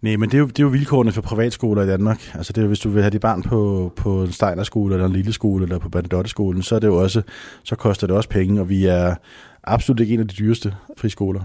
[0.01, 2.35] Nej, men det er, jo, det er jo vilkårene for privatskoler i Danmark.
[2.35, 5.13] Altså det er, hvis du vil have dit barn på, på en Steinerskole, eller en
[5.13, 7.21] lille skole, eller på Bandedotteskolen, så, er det jo også,
[7.63, 9.15] så koster det også penge, og vi er
[9.63, 11.41] absolut ikke en af de dyreste friskoler.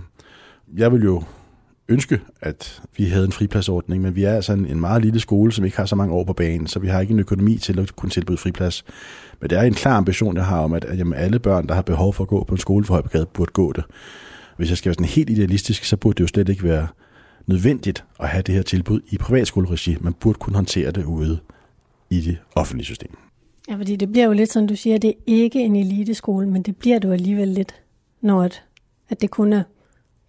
[0.77, 1.23] Jeg vil jo
[1.89, 5.53] ønske, at vi havde en fripladsordning, men vi er altså en, en meget lille skole,
[5.53, 7.81] som ikke har så mange år på banen, så vi har ikke en økonomi til
[7.81, 8.85] at kunne tilbyde friplads.
[9.41, 11.75] Men det er en klar ambition, jeg har om, at, at jamen, alle børn, der
[11.75, 13.85] har behov for at gå på en skole for højbegade, burde gå det.
[14.57, 16.89] Hvis jeg skal være sådan helt idealistisk, så burde det jo slet ikke være
[17.47, 19.97] nødvendigt at have det her tilbud i privatskoleregi.
[20.01, 21.39] Man burde kunne håndtere det ude
[22.11, 23.17] i det offentlige system.
[23.69, 26.63] Ja, fordi det bliver jo lidt sådan, du siger, det er ikke en eliteskole, men
[26.63, 27.75] det bliver du alligevel lidt,
[28.21, 28.63] når at,
[29.09, 29.63] at det kun er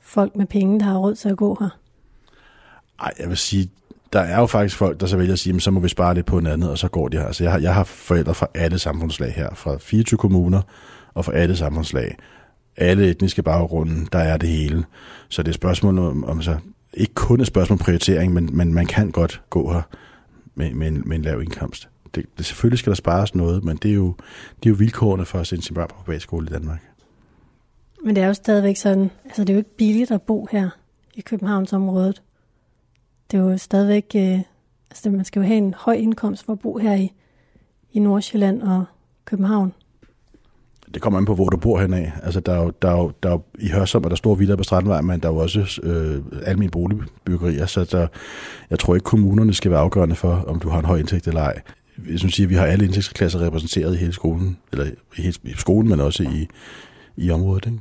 [0.01, 1.69] folk med penge, der har råd til at gå her.
[2.99, 3.69] Ej, jeg vil sige,
[4.13, 6.25] der er jo faktisk folk, der så vælger at sige, så må vi spare lidt
[6.25, 7.25] på en anden, og så går de her.
[7.25, 10.61] Altså, jeg har, jeg har forældre fra alle samfundslag her, fra 24 kommuner
[11.13, 12.17] og fra alle samfundslag.
[12.77, 14.85] Alle etniske baggrunde, der er det hele.
[15.29, 16.57] Så det er et spørgsmål om, om så,
[16.93, 19.81] ikke kun et spørgsmål om prioritering, men, men man kan godt gå her
[20.55, 21.89] med, med, en, med en lav indkomst.
[22.15, 24.15] Det, det, selvfølgelig skal der spares noget, men det er jo,
[24.63, 26.81] det er jo vilkårene for at sende sin børn på privatskole i Danmark.
[28.03, 30.69] Men det er jo stadigvæk sådan, altså det er jo ikke billigt at bo her
[31.15, 32.21] i Københavnsområdet.
[33.31, 34.39] Det er jo stadigvæk, øh,
[34.89, 37.13] altså man skal jo have en høj indkomst for at bo her i,
[37.91, 38.85] i Nordsjælland og
[39.25, 39.73] København.
[40.93, 42.05] Det kommer an på, hvor du bor henad.
[42.23, 44.37] Altså, der er jo, der er jo, der er jo, I Hørsholm er der store
[44.37, 48.07] vidder på Strandvej, men der er jo også øh, almindelige boligbyggerier, så der,
[48.69, 51.41] jeg tror ikke, kommunerne skal være afgørende for, om du har en høj indtægt eller
[51.41, 51.61] ej.
[52.09, 55.53] Jeg synes, at vi har alle indtægtsklasser repræsenteret i hele skolen, eller i, hele, i
[55.53, 56.47] skolen, men også i,
[57.17, 57.65] i området.
[57.65, 57.79] Ikke?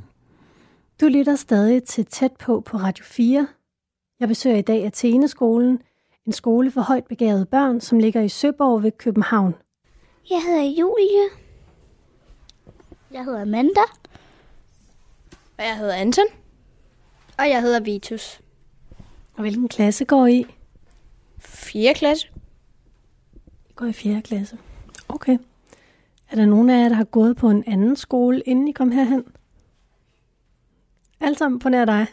[1.01, 3.47] Du lytter stadig til Tæt på på Radio 4.
[4.19, 5.79] Jeg besøger i dag Athene-skolen,
[6.25, 9.55] en skole for højt begavede børn, som ligger i Søborg ved København.
[10.29, 11.46] Jeg hedder Julie.
[13.11, 13.81] Jeg hedder Amanda.
[15.57, 16.25] Og jeg hedder Anton.
[17.37, 18.41] Og jeg hedder Vitus.
[19.33, 20.45] Og hvilken klasse går I?
[21.39, 21.93] 4.
[21.93, 22.27] klasse.
[23.69, 24.21] I går i 4.
[24.21, 24.57] klasse.
[25.09, 25.37] Okay.
[26.31, 28.91] Er der nogen af jer, der har gået på en anden skole, inden I kom
[28.91, 29.23] herhen?
[31.19, 32.05] Alle sammen på nær dig?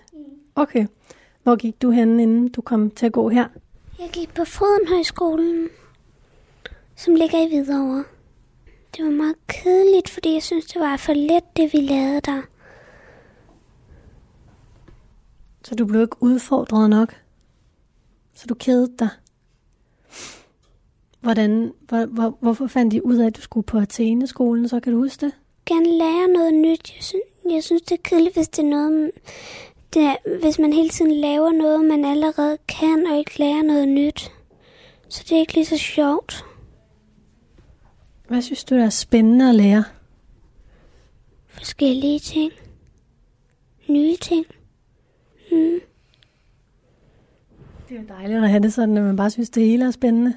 [0.55, 0.87] Okay.
[1.43, 3.49] Hvor gik du hen, inden du kom til at gå her?
[3.99, 5.69] Jeg gik på Frodenhøjskolen,
[6.97, 8.05] som ligger i Hvidovre.
[8.97, 12.43] Det var meget kedeligt, fordi jeg synes, det var for let, det vi lavede der.
[15.65, 17.15] Så du blev ikke udfordret nok?
[18.35, 19.09] Så du kedede dig?
[21.21, 24.93] Hvordan, hvor, hvor, hvorfor fandt I ud af, at du skulle på Athene-skolen, så kan
[24.93, 25.35] du huske det?
[25.67, 26.95] Gerne lære noget nyt.
[26.97, 29.11] Jeg synes, jeg synes det er kedeligt, hvis det er noget,
[29.95, 33.89] det er, hvis man hele tiden laver noget, man allerede kan, og ikke lærer noget
[33.89, 34.33] nyt.
[35.09, 36.45] Så det er ikke lige så sjovt.
[38.35, 39.85] Hvad synes du, der er spændende at lære?
[41.47, 42.53] Forskellige ting.
[43.89, 44.47] Nye ting.
[45.53, 45.81] Mm.
[47.89, 49.91] Det er jo dejligt at have det sådan, at man bare synes, det hele er
[49.91, 50.35] spændende.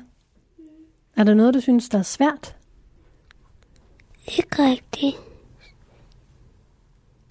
[1.16, 2.56] Er der noget, du synes, der er svært?
[4.38, 5.16] Ikke rigtigt.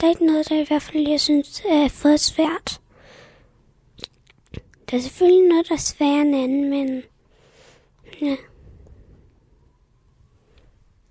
[0.00, 2.80] Der er ikke noget, der i hvert fald, jeg synes, er for svært.
[4.90, 7.02] Der er selvfølgelig noget, der er sværere end anden, men
[8.20, 8.36] ja.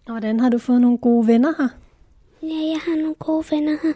[0.06, 1.70] Og hvordan har du fået nogle gode venner her?
[2.42, 3.94] Ja, jeg har nogle gode venner her.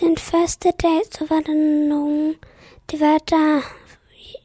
[0.00, 2.34] Den første dag, så var der nogen,
[2.90, 3.60] det var der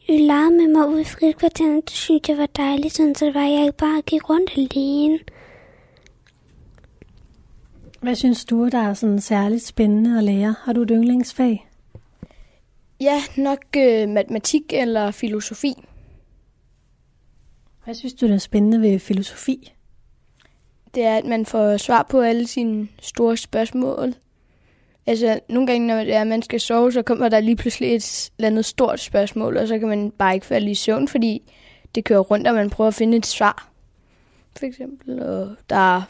[0.09, 1.81] legede med mig ude i frikvarteren.
[1.81, 4.51] Det synes jeg var dejligt, sådan, så det var, at jeg ikke bare gik rundt
[4.57, 5.19] alene.
[8.01, 10.55] Hvad synes du, der er sådan særligt spændende at lære?
[10.63, 11.69] Har du et yndlingsfag?
[13.01, 15.73] Ja, nok øh, matematik eller filosofi.
[17.83, 19.74] Hvad synes du, der er spændende ved filosofi?
[20.95, 24.13] Det er, at man får svar på alle sine store spørgsmål.
[25.07, 27.95] Altså, nogle gange, når det er, at man skal sove, så kommer der lige pludselig
[27.95, 31.41] et eller andet stort spørgsmål, og så kan man bare ikke falde i søvn, fordi
[31.95, 33.69] det kører rundt, og man prøver at finde et svar.
[34.57, 36.01] For eksempel, og der er,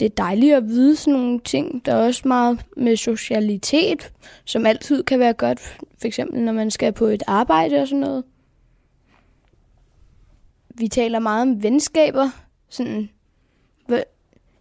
[0.00, 1.86] det er dejligt at vide sådan nogle ting.
[1.86, 4.12] Der er også meget med socialitet,
[4.44, 5.60] som altid kan være godt.
[5.98, 8.24] For eksempel, når man skal på et arbejde og sådan noget.
[10.74, 12.30] Vi taler meget om venskaber.
[12.68, 13.10] Sådan,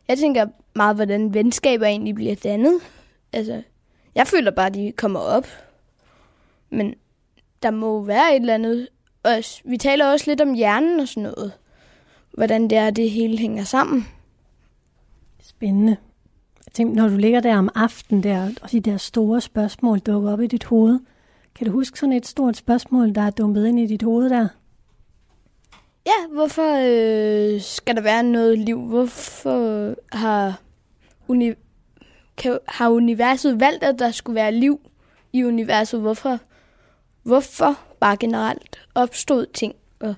[0.07, 2.79] jeg tænker meget, hvordan venskaber egentlig bliver dannet.
[3.33, 3.61] Altså,
[4.15, 5.47] jeg føler bare, at de kommer op.
[6.69, 6.95] Men
[7.63, 8.87] der må være et eller andet.
[9.23, 9.31] Og
[9.65, 11.51] vi taler også lidt om hjernen og sådan noget.
[12.31, 14.07] Hvordan det er, det hele hænger sammen.
[15.41, 15.97] Spændende.
[16.65, 20.33] Jeg tænkte, når du ligger der om aftenen der, og de der store spørgsmål dukker
[20.33, 20.99] op i dit hoved,
[21.55, 24.47] kan du huske sådan et stort spørgsmål, der er dumpet ind i dit hoved der?
[26.05, 28.81] Ja, hvorfor øh, skal der være noget liv?
[28.81, 30.61] Hvorfor har,
[31.27, 31.53] uni-
[32.37, 34.79] kan, har universet valgt, at der skulle være liv
[35.33, 35.99] i universet?
[36.01, 36.39] Hvorfor,
[37.23, 39.75] hvorfor bare generelt opstod ting?
[39.99, 40.15] Og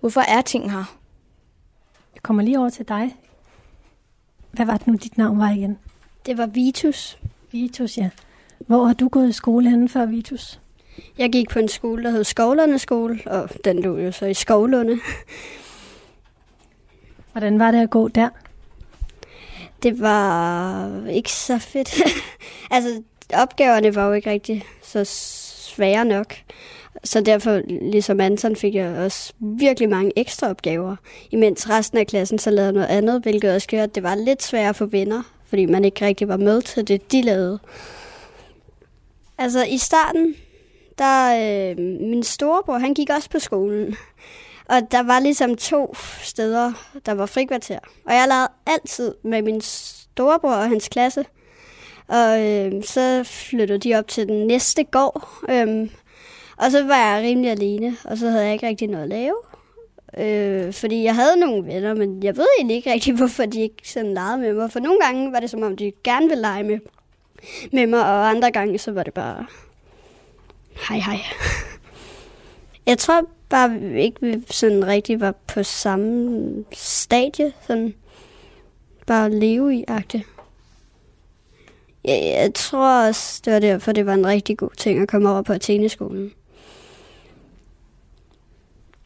[0.00, 0.98] hvorfor er ting her?
[2.14, 3.16] Jeg kommer lige over til dig.
[4.52, 5.78] Hvad var det nu, dit navn var igen?
[6.26, 7.18] Det var Vitus.
[7.50, 8.10] Vitus, ja.
[8.58, 10.60] Hvor har du gået i skole henne før Vitus?
[11.18, 14.34] Jeg gik på en skole, der hed Skovlunde Skole, og den lå jo så i
[14.34, 15.00] Skovlunde.
[17.32, 18.28] Hvordan var det at gå der?
[19.82, 21.94] Det var ikke så fedt.
[22.70, 23.02] altså,
[23.34, 26.34] opgaverne var jo ikke rigtig så svære nok.
[27.04, 27.60] Så derfor,
[27.92, 30.96] ligesom Anton, fik jeg også virkelig mange ekstra opgaver.
[31.30, 34.42] Imens resten af klassen så lavede noget andet, hvilket også gjorde, at det var lidt
[34.42, 37.58] sværere få venner, fordi man ikke rigtig var med til det, de lavede.
[39.38, 40.34] Altså, i starten,
[40.98, 41.34] der
[41.70, 43.96] øh, min storebror, han gik også på skolen.
[44.68, 46.72] Og der var ligesom to steder,
[47.06, 47.78] der var frikvarter.
[48.06, 51.24] Og jeg legede altid med min storebror og hans klasse.
[52.08, 55.28] Og øh, så flyttede de op til den næste gård.
[55.48, 55.88] Øh,
[56.56, 59.36] og så var jeg rimelig alene, og så havde jeg ikke rigtig noget at lave.
[60.18, 63.90] Øh, fordi jeg havde nogle venner, men jeg ved egentlig ikke rigtig, hvorfor de ikke
[63.90, 64.72] sådan legede med mig.
[64.72, 66.78] For nogle gange var det som om, de gerne ville lege med,
[67.72, 69.46] med mig, og andre gange så var det bare,
[70.88, 71.18] hej hej.
[72.86, 77.94] Jeg tror bare vi ikke, vi sådan rigtig var på samme stadie, sådan
[79.06, 80.24] bare leve i agte.
[82.04, 85.30] Jeg, jeg tror også, det var derfor, det var en rigtig god ting at komme
[85.30, 86.32] over på Atheneskolen.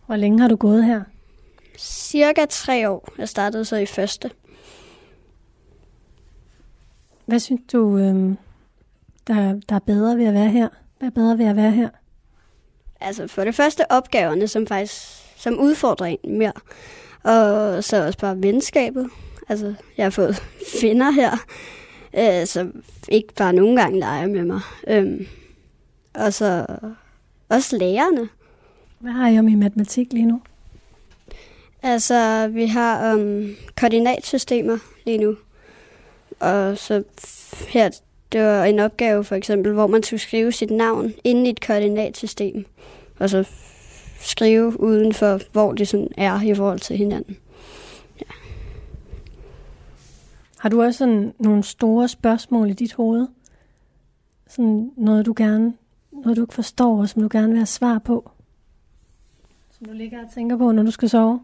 [0.06, 1.02] Hvor længe har du gået her?
[1.78, 3.08] Cirka tre år.
[3.18, 4.30] Jeg startede så i første.
[7.26, 8.34] Hvad synes du, øh,
[9.26, 10.68] der, der er bedre ved at være her?
[10.98, 11.88] Hvad bedre ved at være her?
[13.00, 16.52] Altså for det første opgaverne, som faktisk som udfordrer en mere.
[17.22, 19.10] Og så også bare venskabet.
[19.48, 20.42] Altså, jeg har fået
[20.80, 21.36] finder her.
[22.18, 22.70] øh, så
[23.08, 24.60] ikke bare nogle gange leger med mig.
[24.88, 25.26] Øhm,
[26.14, 26.66] og så
[27.48, 28.28] også lærerne.
[28.98, 30.40] Hvad har I om i matematik lige nu?
[31.82, 35.36] Altså, vi har um, koordinatsystemer lige nu.
[36.40, 37.02] Og så
[37.68, 37.90] her,
[38.32, 41.66] det var en opgave for eksempel, hvor man skulle skrive sit navn ind i et
[41.66, 42.66] koordinatsystem.
[43.18, 43.48] Og så
[44.20, 47.36] skrive uden for, hvor det sådan er i forhold til hinanden.
[48.20, 48.34] Ja.
[50.58, 53.26] Har du også sådan nogle store spørgsmål i dit hoved?
[54.48, 55.74] Sådan noget, du gerne,
[56.12, 58.30] noget du ikke forstår, og som du gerne vil have svar på?
[59.78, 61.40] Som du ligger og tænker på, når du skal sove?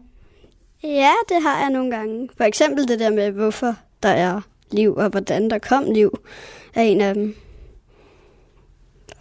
[0.83, 2.29] Ja, det har jeg nogle gange.
[2.37, 4.41] For eksempel det der med, hvorfor der er
[4.71, 6.19] liv, og hvordan der kom liv,
[6.75, 7.35] er en af dem.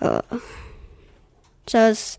[0.01, 0.23] Og
[1.69, 2.19] så også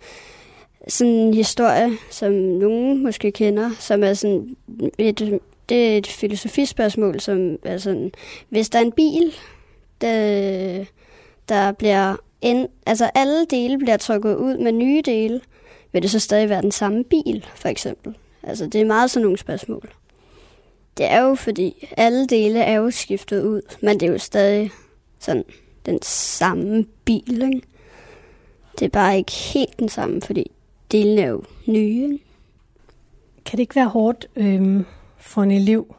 [0.87, 4.55] sådan en historie, som nogen måske kender, som er sådan
[4.97, 8.11] et, det er et filosofispørgsmål, som er sådan,
[8.49, 9.33] hvis der er en bil,
[10.01, 10.85] der,
[11.49, 15.41] der bliver en, altså alle dele bliver trukket ud med nye dele,
[15.91, 18.17] vil det så stadig være den samme bil, for eksempel?
[18.43, 19.89] Altså, det er meget sådan nogle spørgsmål.
[20.97, 24.71] Det er jo fordi, alle dele er jo skiftet ud, men det er jo stadig
[25.23, 25.43] sådan
[25.85, 27.61] den samme bil, ikke?
[28.79, 30.51] Det er bare ikke helt den samme, fordi
[30.91, 32.03] delene er jo nye.
[32.03, 32.19] Ikke?
[33.45, 34.85] Kan det ikke være hårdt øhm,
[35.17, 35.95] for en elev?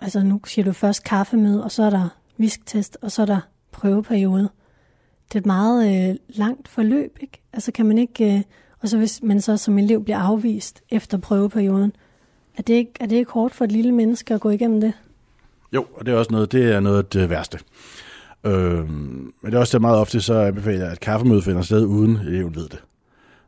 [0.00, 3.40] Altså nu siger du først kaffemøde, og så er der visktest, og så er der
[3.72, 4.48] prøveperiode.
[5.28, 7.40] Det er et meget øh, langt forløb, ikke?
[7.52, 8.34] Altså kan man ikke...
[8.34, 8.42] Øh,
[8.80, 11.92] og så hvis man så som elev bliver afvist efter prøveperioden,
[12.56, 14.92] er det ikke, er det ikke hårdt for et lille menneske at gå igennem det?
[15.72, 17.58] Jo, og det er også noget, det er noget af det værste.
[18.44, 21.84] Øh, men det er også det meget ofte, så anbefaler jeg, at kaffemødet finder sted,
[21.84, 22.82] uden eleven ved det.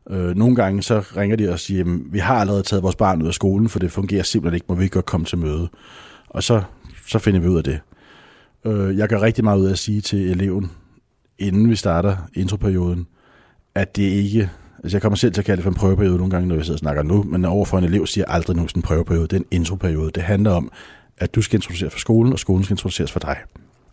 [0.09, 3.21] Øh, nogle gange så ringer de og siger, at vi har allerede taget vores barn
[3.21, 5.69] ud af skolen, for det fungerer simpelthen ikke, må vi ikke godt komme til møde.
[6.29, 6.61] Og så,
[7.07, 7.79] så finder vi ud af det.
[8.65, 10.71] Øh, jeg gør rigtig meget ud af at sige til eleven,
[11.39, 13.07] inden vi starter introperioden,
[13.75, 14.49] at det ikke
[14.83, 16.65] Altså jeg kommer selv til at kalde det for en prøveperiode nogle gange, når jeg
[16.65, 19.27] sidder og snakker nu, men overfor en elev siger aldrig nogen en prøveperiode.
[19.27, 20.11] Det er en introperiode.
[20.15, 20.71] Det handler om,
[21.17, 23.37] at du skal introduceres for skolen, og skolen skal introduceres for dig.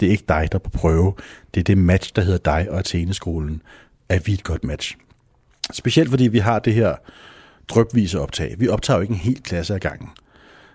[0.00, 1.14] Det er ikke dig, der er på prøve.
[1.54, 3.62] Det er det match, der hedder dig og Athene-skolen.
[4.08, 4.96] Er vi et godt match?
[5.72, 6.94] Specielt fordi vi har det her
[7.68, 8.54] drøbvise optag.
[8.58, 10.08] Vi optager jo ikke en hel klasse ad gangen.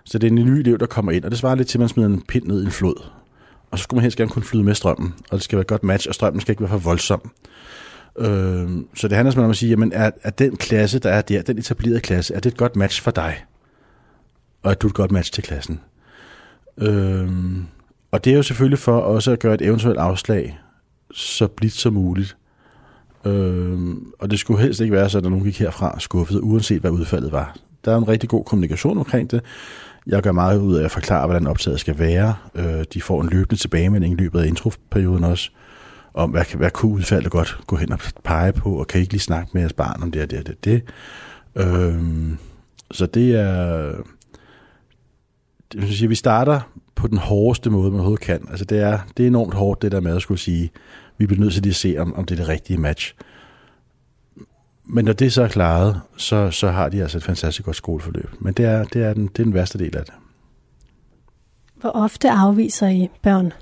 [0.04, 1.80] Så det er en ny elev, der kommer ind, og det svarer lidt til, at
[1.80, 3.04] man smider en pind ned i en flod.
[3.70, 5.66] Og så skulle man helst gerne kunne flyde med strømmen, og det skal være et
[5.66, 7.30] godt match, og strømmen skal ikke være for voldsom.
[8.18, 11.42] Øh, så det handler om at sige, jamen er, er den klasse, der er der,
[11.42, 13.44] den etablerede klasse, er det et godt match for dig?
[14.62, 15.80] Og er du et godt match til klassen?
[16.78, 17.28] Øh,
[18.14, 20.58] og det er jo selvfølgelig for også at gøre et eventuelt afslag
[21.14, 22.36] så blidt som muligt.
[23.24, 23.78] Øh,
[24.18, 27.32] og det skulle helst ikke være så, at nogen gik herfra skuffet, uanset hvad udfaldet
[27.32, 27.56] var.
[27.84, 29.40] Der er en rigtig god kommunikation omkring det.
[30.06, 32.34] Jeg gør meget ud af at forklare, hvordan optaget skal være.
[32.54, 35.50] Øh, de får en løbende tilbagemelding i løbet af introperioden også
[36.14, 39.12] om, hvad, hvad kunne udfaldet godt gå hen og pege på, og kan I ikke
[39.12, 40.64] lige snakke med jeres barn om det og det og det.
[40.64, 40.82] det.
[41.56, 42.38] Øhm,
[42.90, 43.92] så det er...
[45.74, 46.60] Det vil sige, vi starter
[46.94, 48.46] på den hårdeste måde, man overhovedet kan.
[48.50, 50.70] Altså det er, det er enormt hårdt, det der med at skulle sige,
[51.18, 53.14] vi bliver nødt til at se, om, om det er det rigtige match.
[54.84, 58.30] Men når det så er klaret, så, så har de altså et fantastisk godt skoleforløb.
[58.40, 60.14] Men det er, det er, den, det er den værste del af det.
[61.76, 63.52] Hvor ofte afviser I børn?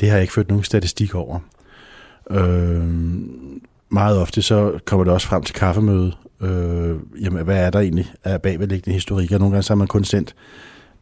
[0.00, 1.40] Det har jeg ikke ført nogen statistik over.
[2.30, 2.88] Øh,
[3.88, 6.12] meget ofte så kommer det også frem til kaffemøde.
[6.40, 9.38] Øh, jamen, hvad er der egentlig af bagvedliggende historikker?
[9.38, 10.34] Nogle gange så har man kun sendt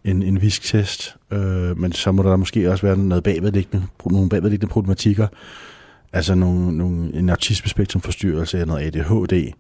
[0.05, 4.73] en, en visktest, øh, men så må der måske også være noget bagvedliggende, nogle bagvedliggende
[4.73, 5.27] problematikker.
[6.13, 9.53] Altså nogle, nogle, en autismespektrumforstyrrelse eller noget ADHD.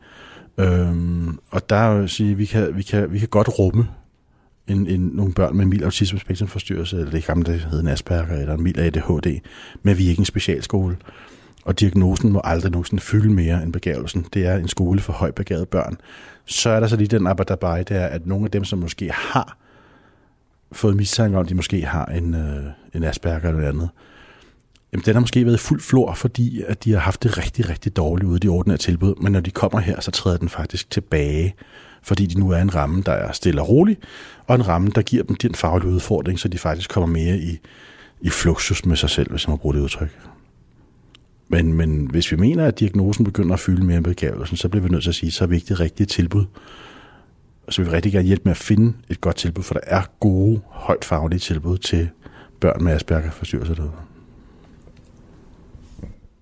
[0.58, 3.88] Øh, og der er jo at sige, vi kan, vi kan, vi kan godt rumme
[4.68, 8.40] en, en, nogle børn med en mild autismespektrumforstyrrelse, eller det gamle, der hedder en Asperger,
[8.40, 9.40] eller en mild ADHD,
[9.82, 10.96] men vi er ikke en specialskole.
[11.68, 14.26] Og diagnosen må aldrig nogensinde fylde mere end begavelsen.
[14.34, 15.96] Det er en skole for højbegavede børn.
[16.44, 19.10] Så er der så lige den arbejde, det er, at nogle af dem, som måske
[19.12, 19.58] har
[20.72, 22.64] fået mistanke om, at de måske har en, øh,
[22.94, 23.88] en Asperger eller andet,
[24.92, 27.96] jamen den har måske været fuld flor, fordi at de har haft det rigtig, rigtig
[27.96, 30.90] dårligt ude i de ordinære tilbud, men når de kommer her, så træder den faktisk
[30.90, 31.54] tilbage
[32.02, 33.96] fordi de nu er en ramme, der er stille og rolig,
[34.46, 37.58] og en ramme, der giver dem den faglige udfordring, så de faktisk kommer mere i,
[38.20, 40.18] i fluxus med sig selv, hvis man må bruge det udtryk.
[41.48, 44.82] Men, men hvis vi mener, at diagnosen begynder at fylde mere med begavelsen, så bliver
[44.82, 46.44] vi nødt til at sige, så er vigtigt rigtigt tilbud.
[47.68, 50.02] Så vil vi rigtig gerne hjælpe med at finde et godt tilbud, for der er
[50.20, 52.08] gode, højt faglige tilbud til
[52.60, 53.92] børn med Asperger forstyrrelser derude.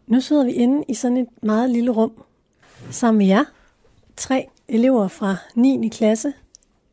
[0.06, 2.12] Nu sidder vi inde i sådan et meget lille rum
[2.90, 3.44] sammen med jer.
[4.16, 5.88] Tre elever fra 9.
[5.88, 6.32] klasse.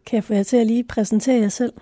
[0.06, 1.74] Kan jeg få jer til at lige præsentere jer selv?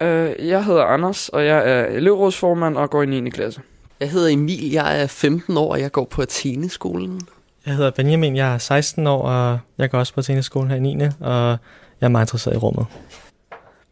[0.00, 0.06] Uh,
[0.48, 3.30] jeg hedder Anders, og jeg er elevrådsformand og går i 9.
[3.30, 3.60] klasse.
[4.00, 7.20] Jeg hedder Emil, jeg er 15 år, og jeg går på Athene-skolen.
[7.66, 10.80] Jeg hedder Benjamin, jeg er 16 år, og jeg går også på Athene-skolen her i
[10.80, 11.04] 9.
[11.20, 11.58] Og
[12.00, 12.86] jeg er meget interesseret i rummet.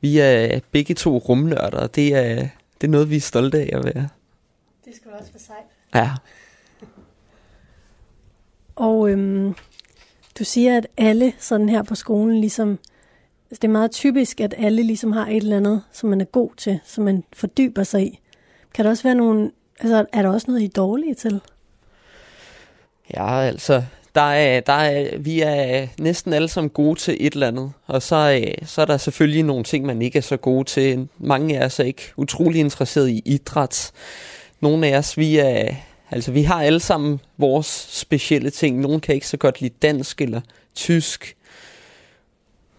[0.01, 2.49] Vi er begge to rumnørder, og det er,
[2.81, 4.09] det er noget, vi er stolte af at være.
[4.85, 5.65] Det skal også være sejt.
[5.95, 6.11] Ja.
[8.77, 9.55] Og øhm,
[10.39, 12.79] du siger, at alle sådan her på skolen ligesom...
[13.51, 16.25] Altså det er meget typisk, at alle ligesom har et eller andet, som man er
[16.25, 18.21] god til, som man fordyber sig i.
[18.75, 19.51] Kan der også være nogle...
[19.85, 21.41] Altså, er der også noget, I er dårlige til?
[23.15, 23.83] Ja, altså,
[24.15, 28.03] der er, der er, vi er næsten alle sammen gode til et eller andet, og
[28.03, 31.09] så, så er der selvfølgelig nogle ting, man ikke er så gode til.
[31.19, 33.93] Mange af os er ikke utrolig interesseret i idræt.
[34.61, 35.75] Nogle af os, vi er,
[36.11, 38.81] altså vi har alle sammen vores specielle ting.
[38.81, 40.41] Nogle kan ikke så godt lide dansk eller
[40.75, 41.37] tysk.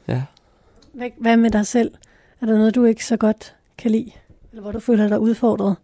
[0.07, 0.21] Ja.
[0.93, 1.91] Hvad, hvad med dig selv?
[2.41, 4.11] Er der noget, du ikke så godt kan lide?
[4.51, 5.75] Eller hvor du føler dig udfordret?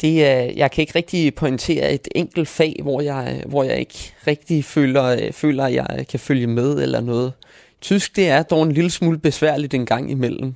[0.00, 4.12] Det er, jeg kan ikke rigtig pointere et enkelt fag, hvor jeg, hvor jeg ikke
[4.26, 7.32] rigtig føler, føler, at jeg kan følge med eller noget.
[7.80, 10.54] Tysk, det er dog en lille smule besværligt en gang imellem.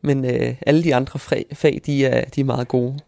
[0.00, 1.18] Men øh, alle de andre
[1.52, 2.98] fag, de er, de er meget gode.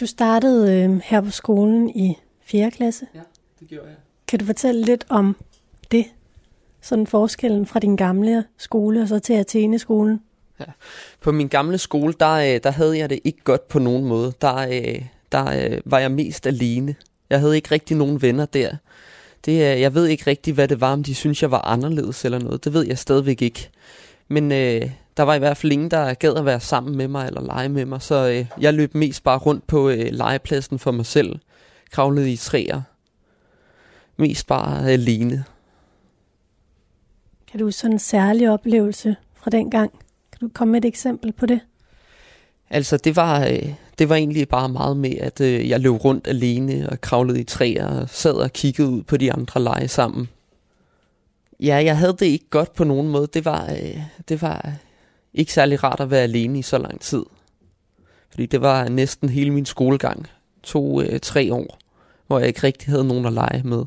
[0.00, 2.70] Du startede øh, her på skolen i 4.
[2.70, 3.06] klasse.
[3.14, 3.20] Ja,
[3.60, 3.96] det gjorde jeg.
[4.28, 5.36] Kan du fortælle lidt om
[5.90, 6.06] det?
[6.80, 10.20] Sådan forskellen fra din gamle skole og så til Athene-skolen?
[10.60, 10.64] Ja.
[11.20, 14.32] På min gamle skole, der, øh, der havde jeg det ikke godt på nogen måde.
[14.40, 15.02] Der, øh,
[15.32, 16.94] der øh, var jeg mest alene.
[17.30, 18.76] Jeg havde ikke rigtig nogen venner der.
[19.44, 22.38] Det, jeg ved ikke rigtig, hvad det var, om de synes jeg var anderledes eller
[22.38, 22.64] noget.
[22.64, 23.70] Det ved jeg stadigvæk ikke.
[24.28, 27.26] Men øh, der var i hvert fald ingen, der gad at være sammen med mig
[27.26, 28.02] eller lege med mig.
[28.02, 31.38] Så øh, jeg løb mest bare rundt på øh, legepladsen for mig selv.
[31.90, 32.82] Kravlede i træer.
[34.16, 35.44] Mest bare alene.
[37.50, 39.92] Kan du sådan en særlig oplevelse fra den gang?
[40.38, 41.60] Kan du komme med et eksempel på det?
[42.70, 46.28] Altså, det var, øh, det var egentlig bare meget med, at øh, jeg løb rundt
[46.28, 50.28] alene og kravlede i træer og sad og kiggede ud på de andre lege sammen.
[51.60, 53.26] Ja, jeg havde det ikke godt på nogen måde.
[53.34, 54.72] Det var, øh, det var
[55.34, 57.24] ikke særlig rart at være alene i så lang tid.
[58.30, 60.26] Fordi det var næsten hele min skolegang.
[60.62, 61.78] To-tre år,
[62.26, 63.84] hvor jeg ikke rigtig havde nogen at lege med.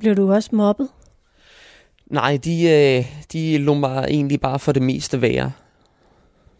[0.00, 0.88] Blev du også mobbet?
[2.06, 5.52] Nej, de, øh, de lå mig egentlig bare for det meste være.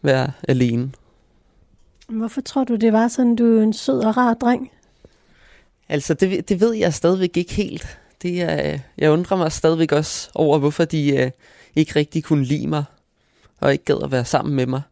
[0.02, 0.90] Være alene.
[2.08, 4.70] Hvorfor tror du, det var sådan, du er en sød og rar dreng?
[5.88, 7.98] Altså, det, det ved jeg stadigvæk ikke helt.
[8.22, 11.30] Det er, jeg undrer mig stadigvæk også over, hvorfor de øh,
[11.76, 12.84] ikke rigtig kunne lide mig,
[13.60, 14.82] og ikke gad at være sammen med mig.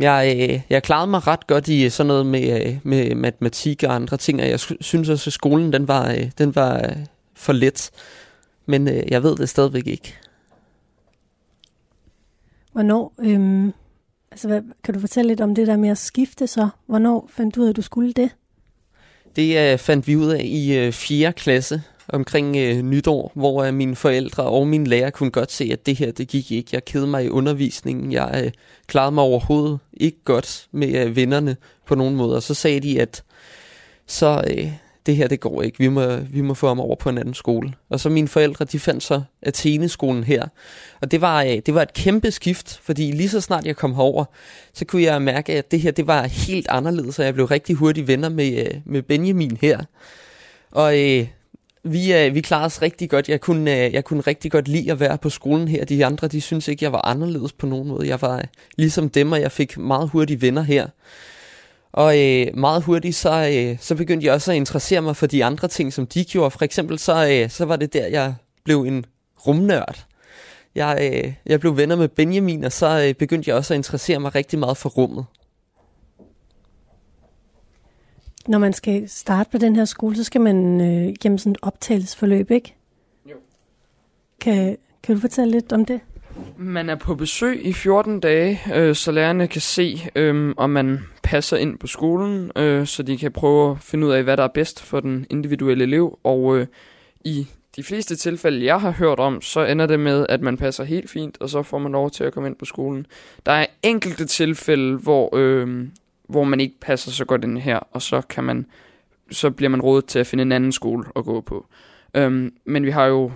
[0.00, 3.94] Jeg, øh, jeg klarede mig ret godt i sådan noget med, øh, med matematik og
[3.94, 6.96] andre ting, og jeg synes også, at skolen den var, øh, den var øh,
[7.34, 7.90] for let.
[8.70, 10.14] Men øh, jeg ved det stadigvæk ikke.
[12.72, 13.72] Hvornår, øhm,
[14.30, 16.68] altså hvad, kan du fortælle lidt om det der med at skifte så?
[16.86, 18.30] Hvornår fandt du ud af, at du skulle det?
[19.36, 21.32] Det øh, fandt vi ud af i øh, 4.
[21.32, 25.86] klasse omkring øh, nytår, hvor øh, mine forældre og min lærer kunne godt se, at
[25.86, 26.70] det her, det gik ikke.
[26.72, 28.12] Jeg kedede mig i undervisningen.
[28.12, 28.52] Jeg øh,
[28.86, 31.56] klarede mig overhovedet ikke godt med øh, vennerne
[31.86, 32.36] på nogen måde.
[32.36, 33.24] Og så sagde de, at
[34.06, 34.72] så, øh,
[35.06, 37.34] det her det går ikke, vi må, vi må få ham over på en anden
[37.34, 37.72] skole.
[37.88, 40.46] Og så mine forældre, de fandt så Athene-skolen her.
[41.00, 43.94] Og det var, øh, det var et kæmpe skift, fordi lige så snart jeg kom
[43.94, 44.24] herover,
[44.72, 47.76] så kunne jeg mærke, at det her det var helt anderledes, og jeg blev rigtig
[47.76, 49.80] hurtigt venner med, øh, med Benjamin her.
[50.70, 51.26] Og øh,
[51.84, 53.28] vi, øh, vi klarede os rigtig godt.
[53.28, 55.84] Jeg kunne, øh, jeg kunne rigtig godt lide at være på skolen her.
[55.84, 58.08] De andre, de synes ikke, jeg var anderledes på nogen måde.
[58.08, 58.44] Jeg var øh,
[58.76, 60.86] ligesom dem, og jeg fik meget hurtige venner her.
[61.92, 65.44] Og øh, meget hurtigt, så, øh, så begyndte jeg også at interessere mig for de
[65.44, 66.50] andre ting, som de gjorde.
[66.50, 68.34] For eksempel, så, øh, så var det der, jeg
[68.64, 69.04] blev en
[69.46, 70.06] rumnørd.
[70.74, 74.18] Jeg, øh, jeg blev venner med Benjamin, og så øh, begyndte jeg også at interessere
[74.18, 75.24] mig rigtig meget for rummet.
[78.48, 81.58] Når man skal starte på den her skole, så skal man øh, gennem sådan et
[81.62, 82.74] optagelsesforløb, ikke?
[83.30, 83.36] Jo.
[84.40, 86.00] Kan, kan du fortælle lidt om det?
[86.56, 91.00] Man er på besøg i 14 dage, øh, så lærerne kan se, øh, om man
[91.30, 94.42] passer ind på skolen, øh, så de kan prøve at finde ud af, hvad der
[94.42, 96.18] er bedst for den individuelle elev.
[96.24, 96.66] Og øh,
[97.24, 100.84] i de fleste tilfælde, jeg har hørt om, så ender det med, at man passer
[100.84, 103.06] helt fint, og så får man lov til at komme ind på skolen.
[103.46, 105.88] Der er enkelte tilfælde, hvor, øh,
[106.28, 108.66] hvor man ikke passer så godt ind her, og så kan man
[109.30, 111.66] så bliver man rådet til at finde en anden skole at gå på.
[112.14, 113.32] Øhm, men vi har jo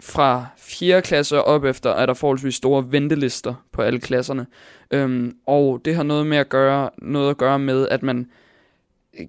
[0.00, 1.02] fra 4.
[1.02, 4.46] klasse op efter, er der forholdsvis store ventelister på alle klasserne.
[4.90, 8.30] Øhm, og det har noget med at gøre, noget at gøre med, at man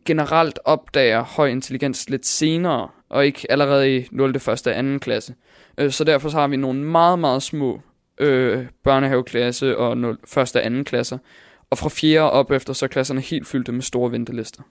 [0.05, 4.35] generelt opdager høj intelligens lidt senere, og ikke allerede i 0.
[4.35, 4.47] 1.
[4.47, 4.97] og 2.
[5.01, 5.35] klasse.
[5.77, 7.81] Øh, så derfor så har vi nogle meget, meget små
[8.17, 10.37] øh, børnehaveklasse og 0, 1.
[10.37, 10.83] og 2.
[10.83, 11.17] klasser.
[11.69, 12.31] Og fra 4.
[12.31, 14.63] op efter, så er klasserne helt fyldte med store ventelister.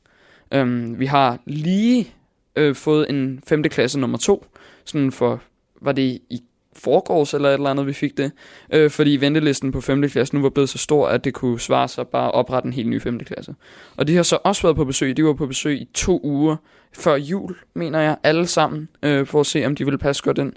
[0.55, 2.15] Øhm, vi har lige
[2.57, 3.63] øh, fået en 5.
[3.63, 4.47] klasse nummer 2,
[4.85, 5.43] sådan for,
[5.81, 8.33] var det i forgårs eller et eller andet, vi fik det,
[8.73, 10.09] øh, fordi ventelisten på 5.
[10.09, 12.73] klasse nu var blevet så stor, at det kunne svare sig bare at oprette en
[12.73, 13.19] helt ny 5.
[13.19, 13.55] klasse.
[13.97, 16.57] Og de har så også været på besøg, de var på besøg i to uger
[16.93, 20.39] før jul, mener jeg, alle sammen, øh, for at se, om de ville passe godt
[20.39, 20.53] ind.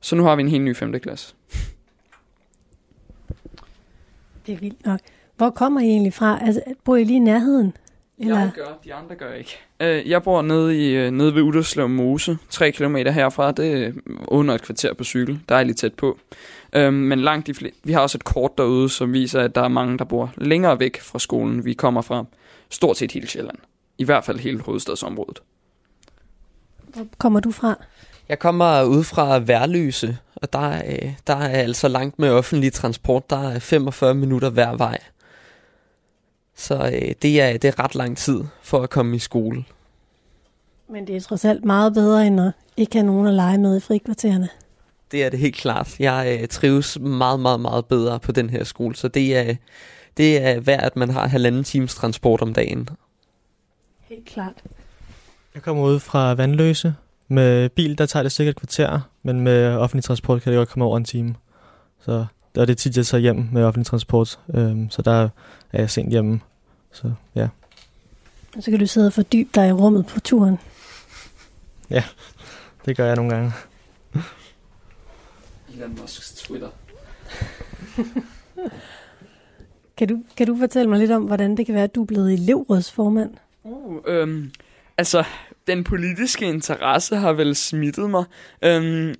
[0.00, 1.00] Så nu har vi en helt ny 5.
[1.00, 1.34] klasse.
[4.46, 5.00] Det er vildt nok.
[5.36, 6.38] Hvor kommer I egentlig fra?
[6.42, 7.72] Altså, bor I lige i nærheden?
[8.20, 8.38] Eller?
[8.38, 9.58] Jeg gør, de andre gør ikke.
[9.80, 13.52] Øh, jeg bor nede, i, øh, nede ved Uderslev Mose, 3 km herfra.
[13.52, 13.92] Det er
[14.28, 15.40] under et kvarter på cykel.
[15.48, 16.18] Dejligt tæt på.
[16.72, 17.72] Øh, men langt de flere.
[17.84, 20.80] Vi har også et kort derude, som viser, at der er mange, der bor længere
[20.80, 21.64] væk fra skolen.
[21.64, 22.24] Vi kommer fra
[22.70, 23.58] stort set hele Sjælland.
[23.98, 25.42] I hvert fald hele hovedstadsområdet.
[26.94, 27.74] Hvor kommer du fra?
[28.28, 33.30] Jeg kommer ud fra Værløse, og der er, der er altså langt med offentlig transport.
[33.30, 34.98] Der er 45 minutter hver vej.
[36.58, 39.64] Så øh, det, er, det er ret lang tid for at komme i skole.
[40.88, 43.76] Men det er trods alt meget bedre, end at ikke have nogen at lege med
[43.76, 44.48] i frikvartererne.
[45.10, 46.00] Det er det helt klart.
[46.00, 49.54] Jeg øh, trives meget, meget, meget bedre på den her skole, så det er,
[50.16, 52.88] det er værd, at man har halvanden times transport om dagen.
[54.00, 54.62] Helt klart.
[55.54, 56.94] Jeg kommer ud fra Vandløse.
[57.28, 60.68] Med bil, der tager det sikkert et kvarter, men med offentlig transport kan det godt
[60.68, 61.34] komme over en time.
[62.00, 65.28] Så der er det tit, jeg tager hjem med offentlig transport, øhm, så der
[65.72, 66.40] er jeg sent hjemme.
[66.92, 67.48] Så ja.
[68.56, 70.58] Og så kan du sidde og fordybe dig i rummet på turen.
[71.90, 72.04] Ja,
[72.84, 73.52] det gør jeg nogle gange.
[75.74, 76.68] Elon Musks Twitter.
[79.96, 82.06] kan, du, kan du fortælle mig lidt om, hvordan det kan være, at du er
[82.06, 83.30] blevet elevrådsformand?
[83.64, 84.52] Uh, øhm,
[84.98, 85.24] altså,
[85.66, 88.24] den politiske interesse har vel smittet mig.
[88.62, 89.14] Øhm,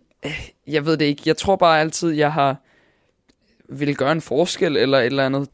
[0.66, 1.22] jeg ved det ikke.
[1.26, 2.56] Jeg tror bare altid, jeg har
[3.68, 5.48] vil gøre en forskel eller et eller andet.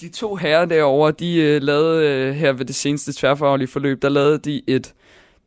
[0.00, 4.08] De, to herrer derovre, de uh, lavede uh, her ved det seneste tværfaglige forløb, der
[4.08, 4.94] lavede de et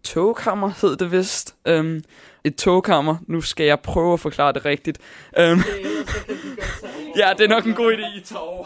[0.03, 1.55] togkammer, hed det vist.
[1.69, 2.01] Um,
[2.43, 3.15] et togkammer.
[3.27, 4.97] Nu skal jeg prøve at forklare det rigtigt.
[5.39, 5.43] Um,
[7.19, 8.65] ja, det er nok en god idé, I tager over.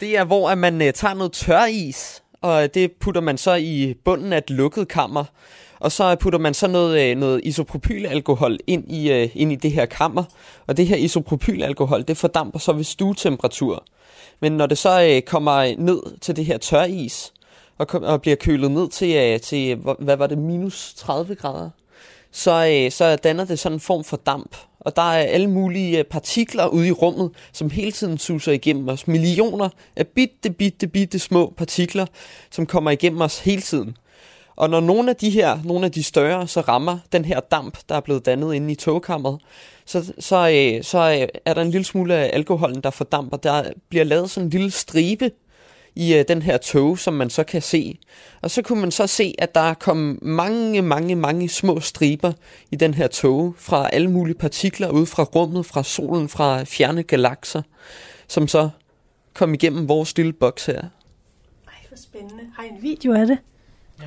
[0.00, 3.54] Det er, hvor at man uh, tager noget tør is, og det putter man så
[3.54, 5.24] i bunden af et lukket kammer.
[5.80, 9.86] Og så putter man så noget, noget isopropylalkohol ind i, uh, ind i det her
[9.86, 10.24] kammer.
[10.66, 13.84] Og det her isopropylalkohol, det fordamper så ved stuetemperatur.
[14.40, 17.32] Men når det så øh, kommer ned til det her tøris,
[17.78, 21.70] og, og bliver kølet ned til, øh, til, hvad var det, minus 30 grader,
[22.30, 24.56] så, øh, så danner det sådan en form for damp.
[24.80, 28.88] Og der er alle mulige øh, partikler ude i rummet, som hele tiden suser igennem
[28.88, 29.08] os.
[29.08, 32.06] Millioner af bitte, bitte, bitte små partikler,
[32.50, 33.96] som kommer igennem os hele tiden.
[34.58, 37.78] Og når nogle af de her, nogle af de større, så rammer den her damp,
[37.88, 39.40] der er blevet dannet inde i togkammeret,
[39.84, 43.36] så, så, øh, så øh, er der en lille smule af alkoholen, der fordamper.
[43.36, 45.30] Der bliver lavet sådan en lille stribe
[45.94, 47.98] i øh, den her tog, som man så kan se.
[48.42, 52.32] Og så kunne man så se, at der er kommet mange, mange, mange små striber
[52.70, 57.02] i den her tog fra alle mulige partikler ud fra rummet, fra solen, fra fjerne
[57.02, 57.62] galakser,
[58.28, 58.68] som så
[59.34, 60.80] kom igennem vores lille boks her.
[60.80, 62.42] Ej, hvor spændende.
[62.56, 63.38] Har I en video af det?
[64.00, 64.06] Ja.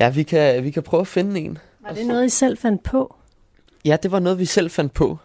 [0.00, 1.58] Ja, vi kan, vi kan prøve at finde en.
[1.80, 3.16] Var det noget, I selv fandt på?
[3.84, 5.18] Ja, det var noget, vi selv fandt på.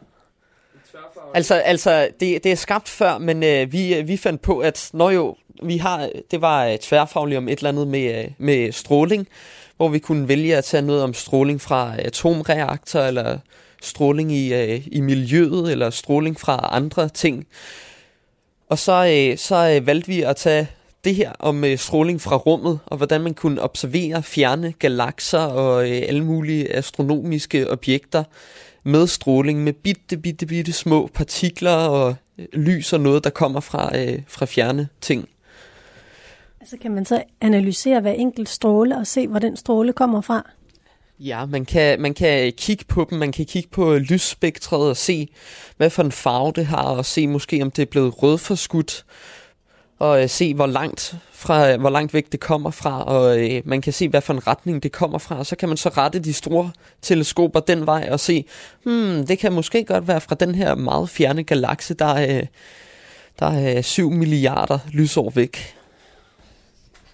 [1.34, 5.10] Altså, altså det, det er skabt før, men øh, vi, vi fandt på, at når
[5.10, 9.28] jo, vi har, det var øh, tværfagligt om et eller andet med, øh, med stråling,
[9.78, 13.40] hvor vi kunne vælge at tage noget om stråling fra atomreaktor, eller
[13.82, 17.48] stråling i, øh, i miljøet, eller stråling fra andre ting.
[18.70, 20.68] Og så, øh, så øh, valgte vi at tage
[21.06, 25.92] det her om øh, stråling fra rummet, og hvordan man kunne observere fjerne galakser og
[25.92, 28.24] øh, alle mulige astronomiske objekter
[28.84, 33.60] med stråling, med bitte, bitte, bitte små partikler og øh, lys og noget, der kommer
[33.60, 35.30] fra, øh, fra fjerne ting.
[36.62, 40.52] Altså kan man så analysere hver enkelt stråle og se, hvor den stråle kommer fra?
[41.20, 45.28] Ja, man kan, man kan kigge på dem, man kan kigge på lysspektret og se,
[45.78, 49.06] hvad for en farve det har, og se måske, om det er blevet rødforskudt,
[50.00, 53.82] og øh, se, hvor langt, fra, hvor langt væk det kommer fra, og øh, man
[53.82, 56.20] kan se, hvad for en retning det kommer fra, og så kan man så rette
[56.20, 56.72] de store
[57.02, 58.46] teleskoper den vej og se,
[58.84, 62.48] hmm, det kan måske godt være fra den her meget fjerne galakse, der er, øh,
[63.40, 65.76] der er 7 milliarder lysår væk.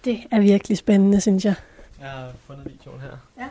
[0.04, 1.54] Det er virkelig spændende, synes jeg.
[2.00, 3.42] Jeg har fundet videoen her.
[3.42, 3.48] Ja.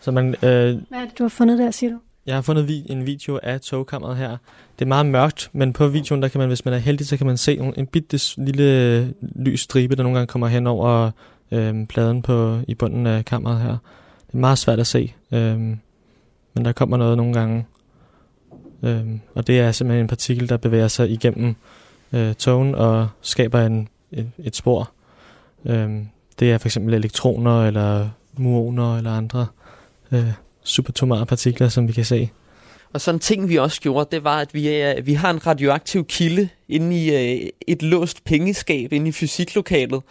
[0.00, 0.40] Så man, øh,
[0.88, 1.98] Hvad er det, du har fundet der, siger du?
[2.26, 4.36] Jeg har fundet vi- en video af togkammeret her.
[4.78, 7.16] Det er meget mørkt, men på videoen, der kan man, hvis man er heldig, så
[7.16, 10.66] kan man se en, en bitte lille øh, lys stribe, der nogle gange kommer hen
[10.66, 11.10] over
[11.50, 13.76] øh, pladen på, i bunden af kammeret her.
[14.26, 15.14] det er meget svært at se.
[15.32, 15.58] øh,
[16.54, 17.66] men der kommer noget nogle gange.
[18.82, 21.54] Øh, og det er simpelthen en partikel, der bevæger sig igennem
[22.12, 24.90] øh, togen og skaber en, et, et spor.
[25.64, 25.90] Øh,
[26.38, 29.46] det er for eksempel elektroner eller muoner eller andre
[30.12, 30.32] øh,
[30.64, 32.30] supertomare partikler, som vi kan se.
[32.92, 35.46] Og sådan en ting, vi også gjorde, det var, at vi, øh, vi har en
[35.46, 40.02] radioaktiv kilde inde i øh, et låst pengeskab inde i fysiklokalet.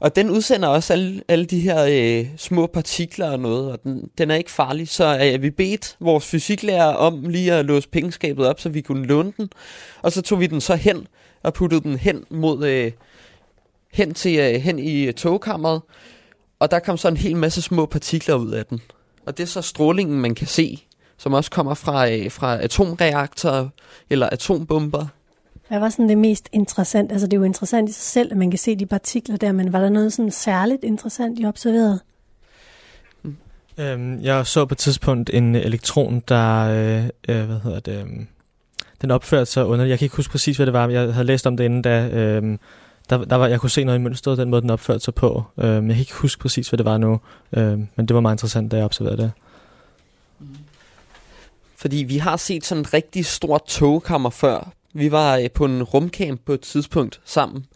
[0.00, 4.10] Og den udsender også alle, alle de her øh, små partikler og noget, og den,
[4.18, 4.88] den er ikke farlig.
[4.88, 9.06] Så øh, vi bedt vores fysiklærer om lige at låse pengeskabet op, så vi kunne
[9.06, 9.50] låne den.
[10.02, 11.06] Og så tog vi den så hen
[11.42, 12.92] og puttede den hen mod øh,
[13.92, 15.82] hen til øh, hen i øh, togkammeret.
[16.58, 18.80] Og der kom så en hel masse små partikler ud af den.
[19.26, 20.82] Og det er så strålingen, man kan se,
[21.18, 23.68] som også kommer fra, øh, fra atomreaktorer
[24.10, 25.06] eller atombomber.
[25.68, 27.12] Hvad var sådan det mest interessant?
[27.12, 29.52] Altså det er jo interessant i sig selv, at man kan se de partikler der,
[29.52, 32.00] men var der noget sådan særligt interessant, I observerede?
[33.78, 38.06] Øhm, jeg så på et tidspunkt en elektron, der, øh, øh, hvad hedder det, øh,
[39.02, 41.26] den opførte sig under, jeg kan ikke huske præcis, hvad det var, men jeg havde
[41.26, 42.58] læst om det inden da, øh,
[43.10, 45.44] der, der var, jeg kunne se noget i mønstret, den måde, den opførte sig på.
[45.58, 47.20] Øh, jeg kan ikke huske præcis, hvad det var nu,
[47.52, 49.32] øh, men det var meget interessant, da jeg observerede det.
[50.38, 50.46] Mm.
[51.76, 54.72] Fordi vi har set sådan en rigtig stor togkammer før.
[54.94, 57.66] Vi var øh, på en rumcamp på et tidspunkt sammen.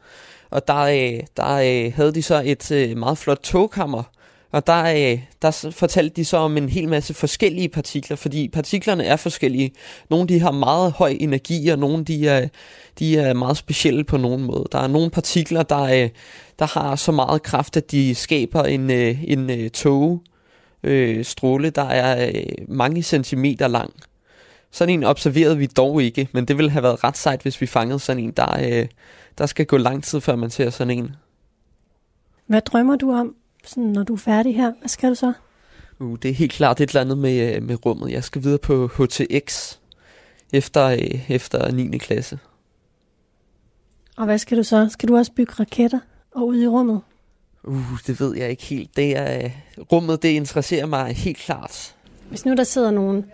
[0.50, 4.02] Og der, øh, der øh, havde de så et øh, meget flot togkammer.
[4.50, 9.04] Og der, øh, der fortalte de så om en hel masse forskellige partikler, fordi partiklerne
[9.04, 9.72] er forskellige.
[10.10, 12.48] Nogle de har meget høj energi, og nogle de er,
[12.98, 14.64] de er meget specielle på nogen måde.
[14.72, 16.10] Der er nogle partikler, der, øh,
[16.58, 20.22] der har så meget kraft, at de skaber en, øh, en øh, tog,
[20.82, 23.92] øh, stråle, der er øh, mange centimeter lang.
[24.70, 27.66] Sådan en observerede vi dog ikke, men det ville have været ret sejt, hvis vi
[27.66, 28.30] fangede sådan en.
[28.30, 28.86] Der, øh,
[29.38, 31.16] der skal gå lang tid, før man ser sådan en.
[32.46, 33.34] Hvad drømmer du om,
[33.68, 34.72] sådan, når du er færdig her?
[34.80, 35.32] Hvad skal du så?
[35.98, 38.12] Uh, det er helt klart et eller andet med, øh, med rummet.
[38.12, 39.76] Jeg skal videre på HTX
[40.52, 41.98] efter, øh, efter 9.
[41.98, 42.38] klasse.
[44.16, 44.88] Og hvad skal du så?
[44.90, 46.00] Skal du også bygge raketter
[46.34, 47.00] og ud i rummet?
[47.64, 48.96] Uh, det ved jeg ikke helt.
[48.96, 49.50] Det er, øh,
[49.92, 51.96] rummet det interesserer mig helt klart.
[52.28, 53.24] Hvis nu der sidder nogle,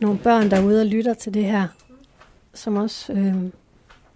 [0.00, 1.66] nogle børn derude og lytter til det her,
[2.54, 3.34] som også øh,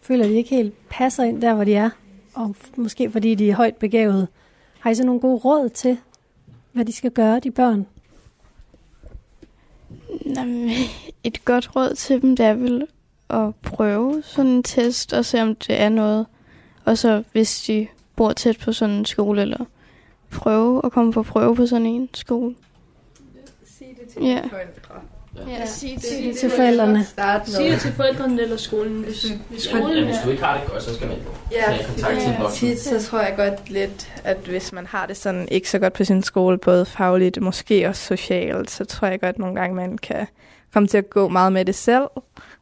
[0.03, 1.91] føler, at de ikke helt passer ind der, hvor de er,
[2.35, 4.29] og måske fordi de er højt begavet,
[4.85, 5.99] har I så nogle gode råd til,
[6.73, 7.87] hvad de skal gøre, de børn?
[10.37, 10.71] Jamen,
[11.25, 12.87] et godt råd til dem, det er vel
[13.31, 16.27] at prøve sådan en test og se, om det er noget.
[16.85, 19.65] Og så hvis de bor tæt på sådan en skole, eller
[20.31, 22.55] prøve at komme på prøve på sådan en skole.
[23.65, 24.41] Sig det til Ja.
[24.51, 25.01] forældre.
[25.49, 27.05] Ja, sig Sig det til forældrene.
[27.05, 29.03] Sig det til forældrene eller skolen.
[29.03, 31.23] Hvis, hvis skolen Ja, hvis du ikke har det godt, så skal man jo
[31.53, 32.69] Ja, tage kontakt til en voksen.
[32.69, 35.93] tit så tror jeg godt lidt, at hvis man har det sådan ikke så godt
[35.93, 39.99] på sin skole, både fagligt, måske også socialt, så tror jeg godt nogle gange, man
[39.99, 40.27] kan
[40.73, 42.05] komme til at gå meget med det selv.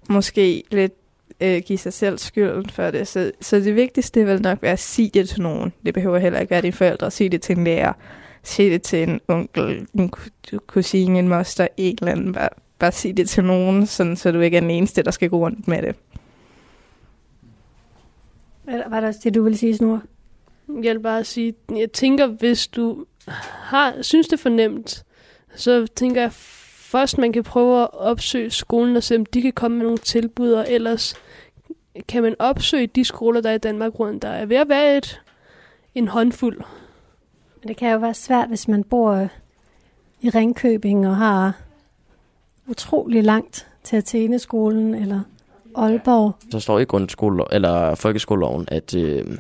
[0.09, 0.93] Måske lidt
[1.41, 3.09] øh, give sig selv skylden for det.
[3.09, 5.73] Så, så det vigtigste vil nok være at sige det til nogen.
[5.87, 7.11] Det behøver heller ikke være dine forældre.
[7.11, 7.93] Sige det til en lærer.
[8.45, 12.33] Sige det til en onkel, en ku- kusine, en moster, en eller anden.
[12.33, 12.49] Bare,
[12.83, 15.39] bare sige det til nogen, sådan, så du ikke er den eneste, der skal gå
[15.39, 15.97] rundt med det.
[18.65, 20.03] Var var der også det, du ville sige, Snor?
[20.69, 23.05] Jeg vil bare sige, jeg tænker, hvis du
[23.49, 25.05] har, synes det er for nemt,
[25.55, 29.53] så tænker jeg først, man kan prøve at opsøge skolen og se, om de kan
[29.53, 31.15] komme med nogle tilbud, og ellers
[32.09, 34.23] kan man opsøge de skoler, der er i Danmark rundt.
[34.23, 35.21] Der er ved at være et,
[35.95, 36.59] en håndfuld.
[37.61, 39.29] Men det kan jo være svært, hvis man bor
[40.21, 41.63] i Ringkøbing og har
[42.73, 45.21] utrolig langt til Atheneskolen eller
[45.75, 46.35] Aalborg.
[46.51, 49.39] Så står i grundskole eller folkeskoleloven, at øh,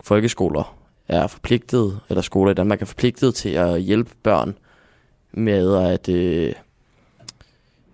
[0.00, 0.76] folkeskoler
[1.08, 4.54] er forpligtet, eller skoler i Danmark er forpligtet til at hjælpe børn
[5.32, 6.52] med at øh,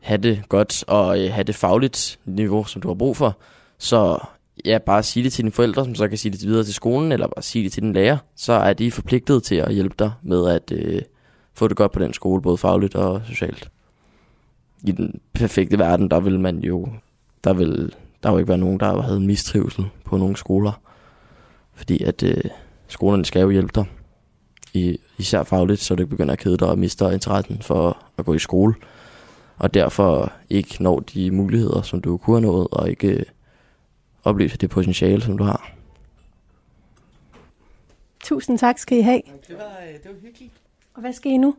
[0.00, 3.36] have det godt og øh, have det fagligt niveau, som du har brug for.
[3.78, 4.18] Så
[4.64, 7.12] ja, bare sige det til dine forældre, som så kan sige det videre til skolen,
[7.12, 10.12] eller bare sige det til din lærer, så er de forpligtet til at hjælpe dig
[10.22, 11.02] med at øh,
[11.54, 13.70] få det godt på den skole, både fagligt og socialt.
[14.84, 16.88] I den perfekte verden, der vil man jo,
[17.44, 20.80] der vil der jo ikke være nogen, der havde mistrivsel på nogle skoler.
[21.74, 22.44] Fordi at øh,
[22.88, 23.84] skolerne skal jo hjælpe dig,
[24.72, 28.24] i, især fagligt, så du ikke begynder at kede dig og mister interessen for at
[28.24, 28.74] gå i skole.
[29.56, 33.24] Og derfor ikke når de muligheder, som du kunne have nået, og ikke øh,
[34.24, 35.72] oplyse det potentiale, som du har.
[38.20, 39.22] Tusind tak skal I have.
[39.48, 40.52] Det var, det var hyggeligt.
[40.94, 41.56] Og hvad skal I nu?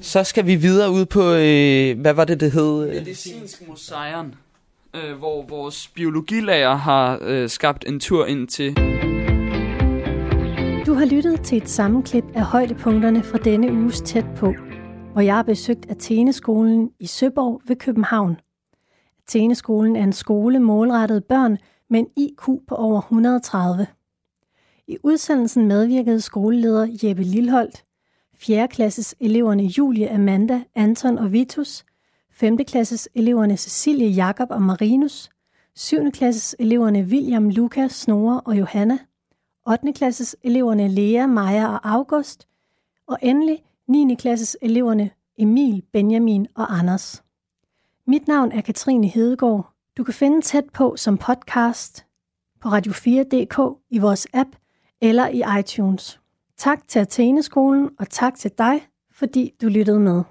[0.00, 2.86] Så skal vi videre ud på, øh, hvad var det, det hed?
[2.86, 4.32] Medicinsk museum,
[4.94, 8.74] øh, hvor vores biologilærer har øh, skabt en tur ind til.
[10.86, 14.54] Du har lyttet til et sammenklip af højdepunkterne fra denne uges tæt på.
[15.12, 18.36] hvor jeg har besøgt Atheneskolen i Søborg ved København.
[19.26, 21.58] Atheneskolen er en skole målrettet børn
[21.90, 23.86] med en IQ på over 130.
[24.88, 27.84] I udsendelsen medvirkede skoleleder Jeppe Lilholdt,
[28.36, 28.66] 4.
[28.66, 31.84] klasses eleverne Julie, Amanda, Anton og Vitus,
[32.32, 32.56] 5.
[32.56, 35.30] klasses eleverne Cecilie, Jakob og Marinus,
[35.74, 36.10] 7.
[36.10, 38.98] klasses eleverne William, Lukas, Snore og Johanna,
[39.66, 39.92] 8.
[39.92, 42.48] klasses eleverne Lea, Maja og August,
[43.06, 44.14] og endelig 9.
[44.14, 47.22] klasses eleverne Emil, Benjamin og Anders.
[48.06, 49.72] Mit navn er Katrine Hedegaard.
[49.96, 52.06] Du kan finde tæt på som podcast
[52.60, 54.48] på radio4.dk i vores app
[55.00, 56.20] eller i iTunes.
[56.58, 60.22] Tak til Atheneskolen, og tak til dig, fordi du lyttede med.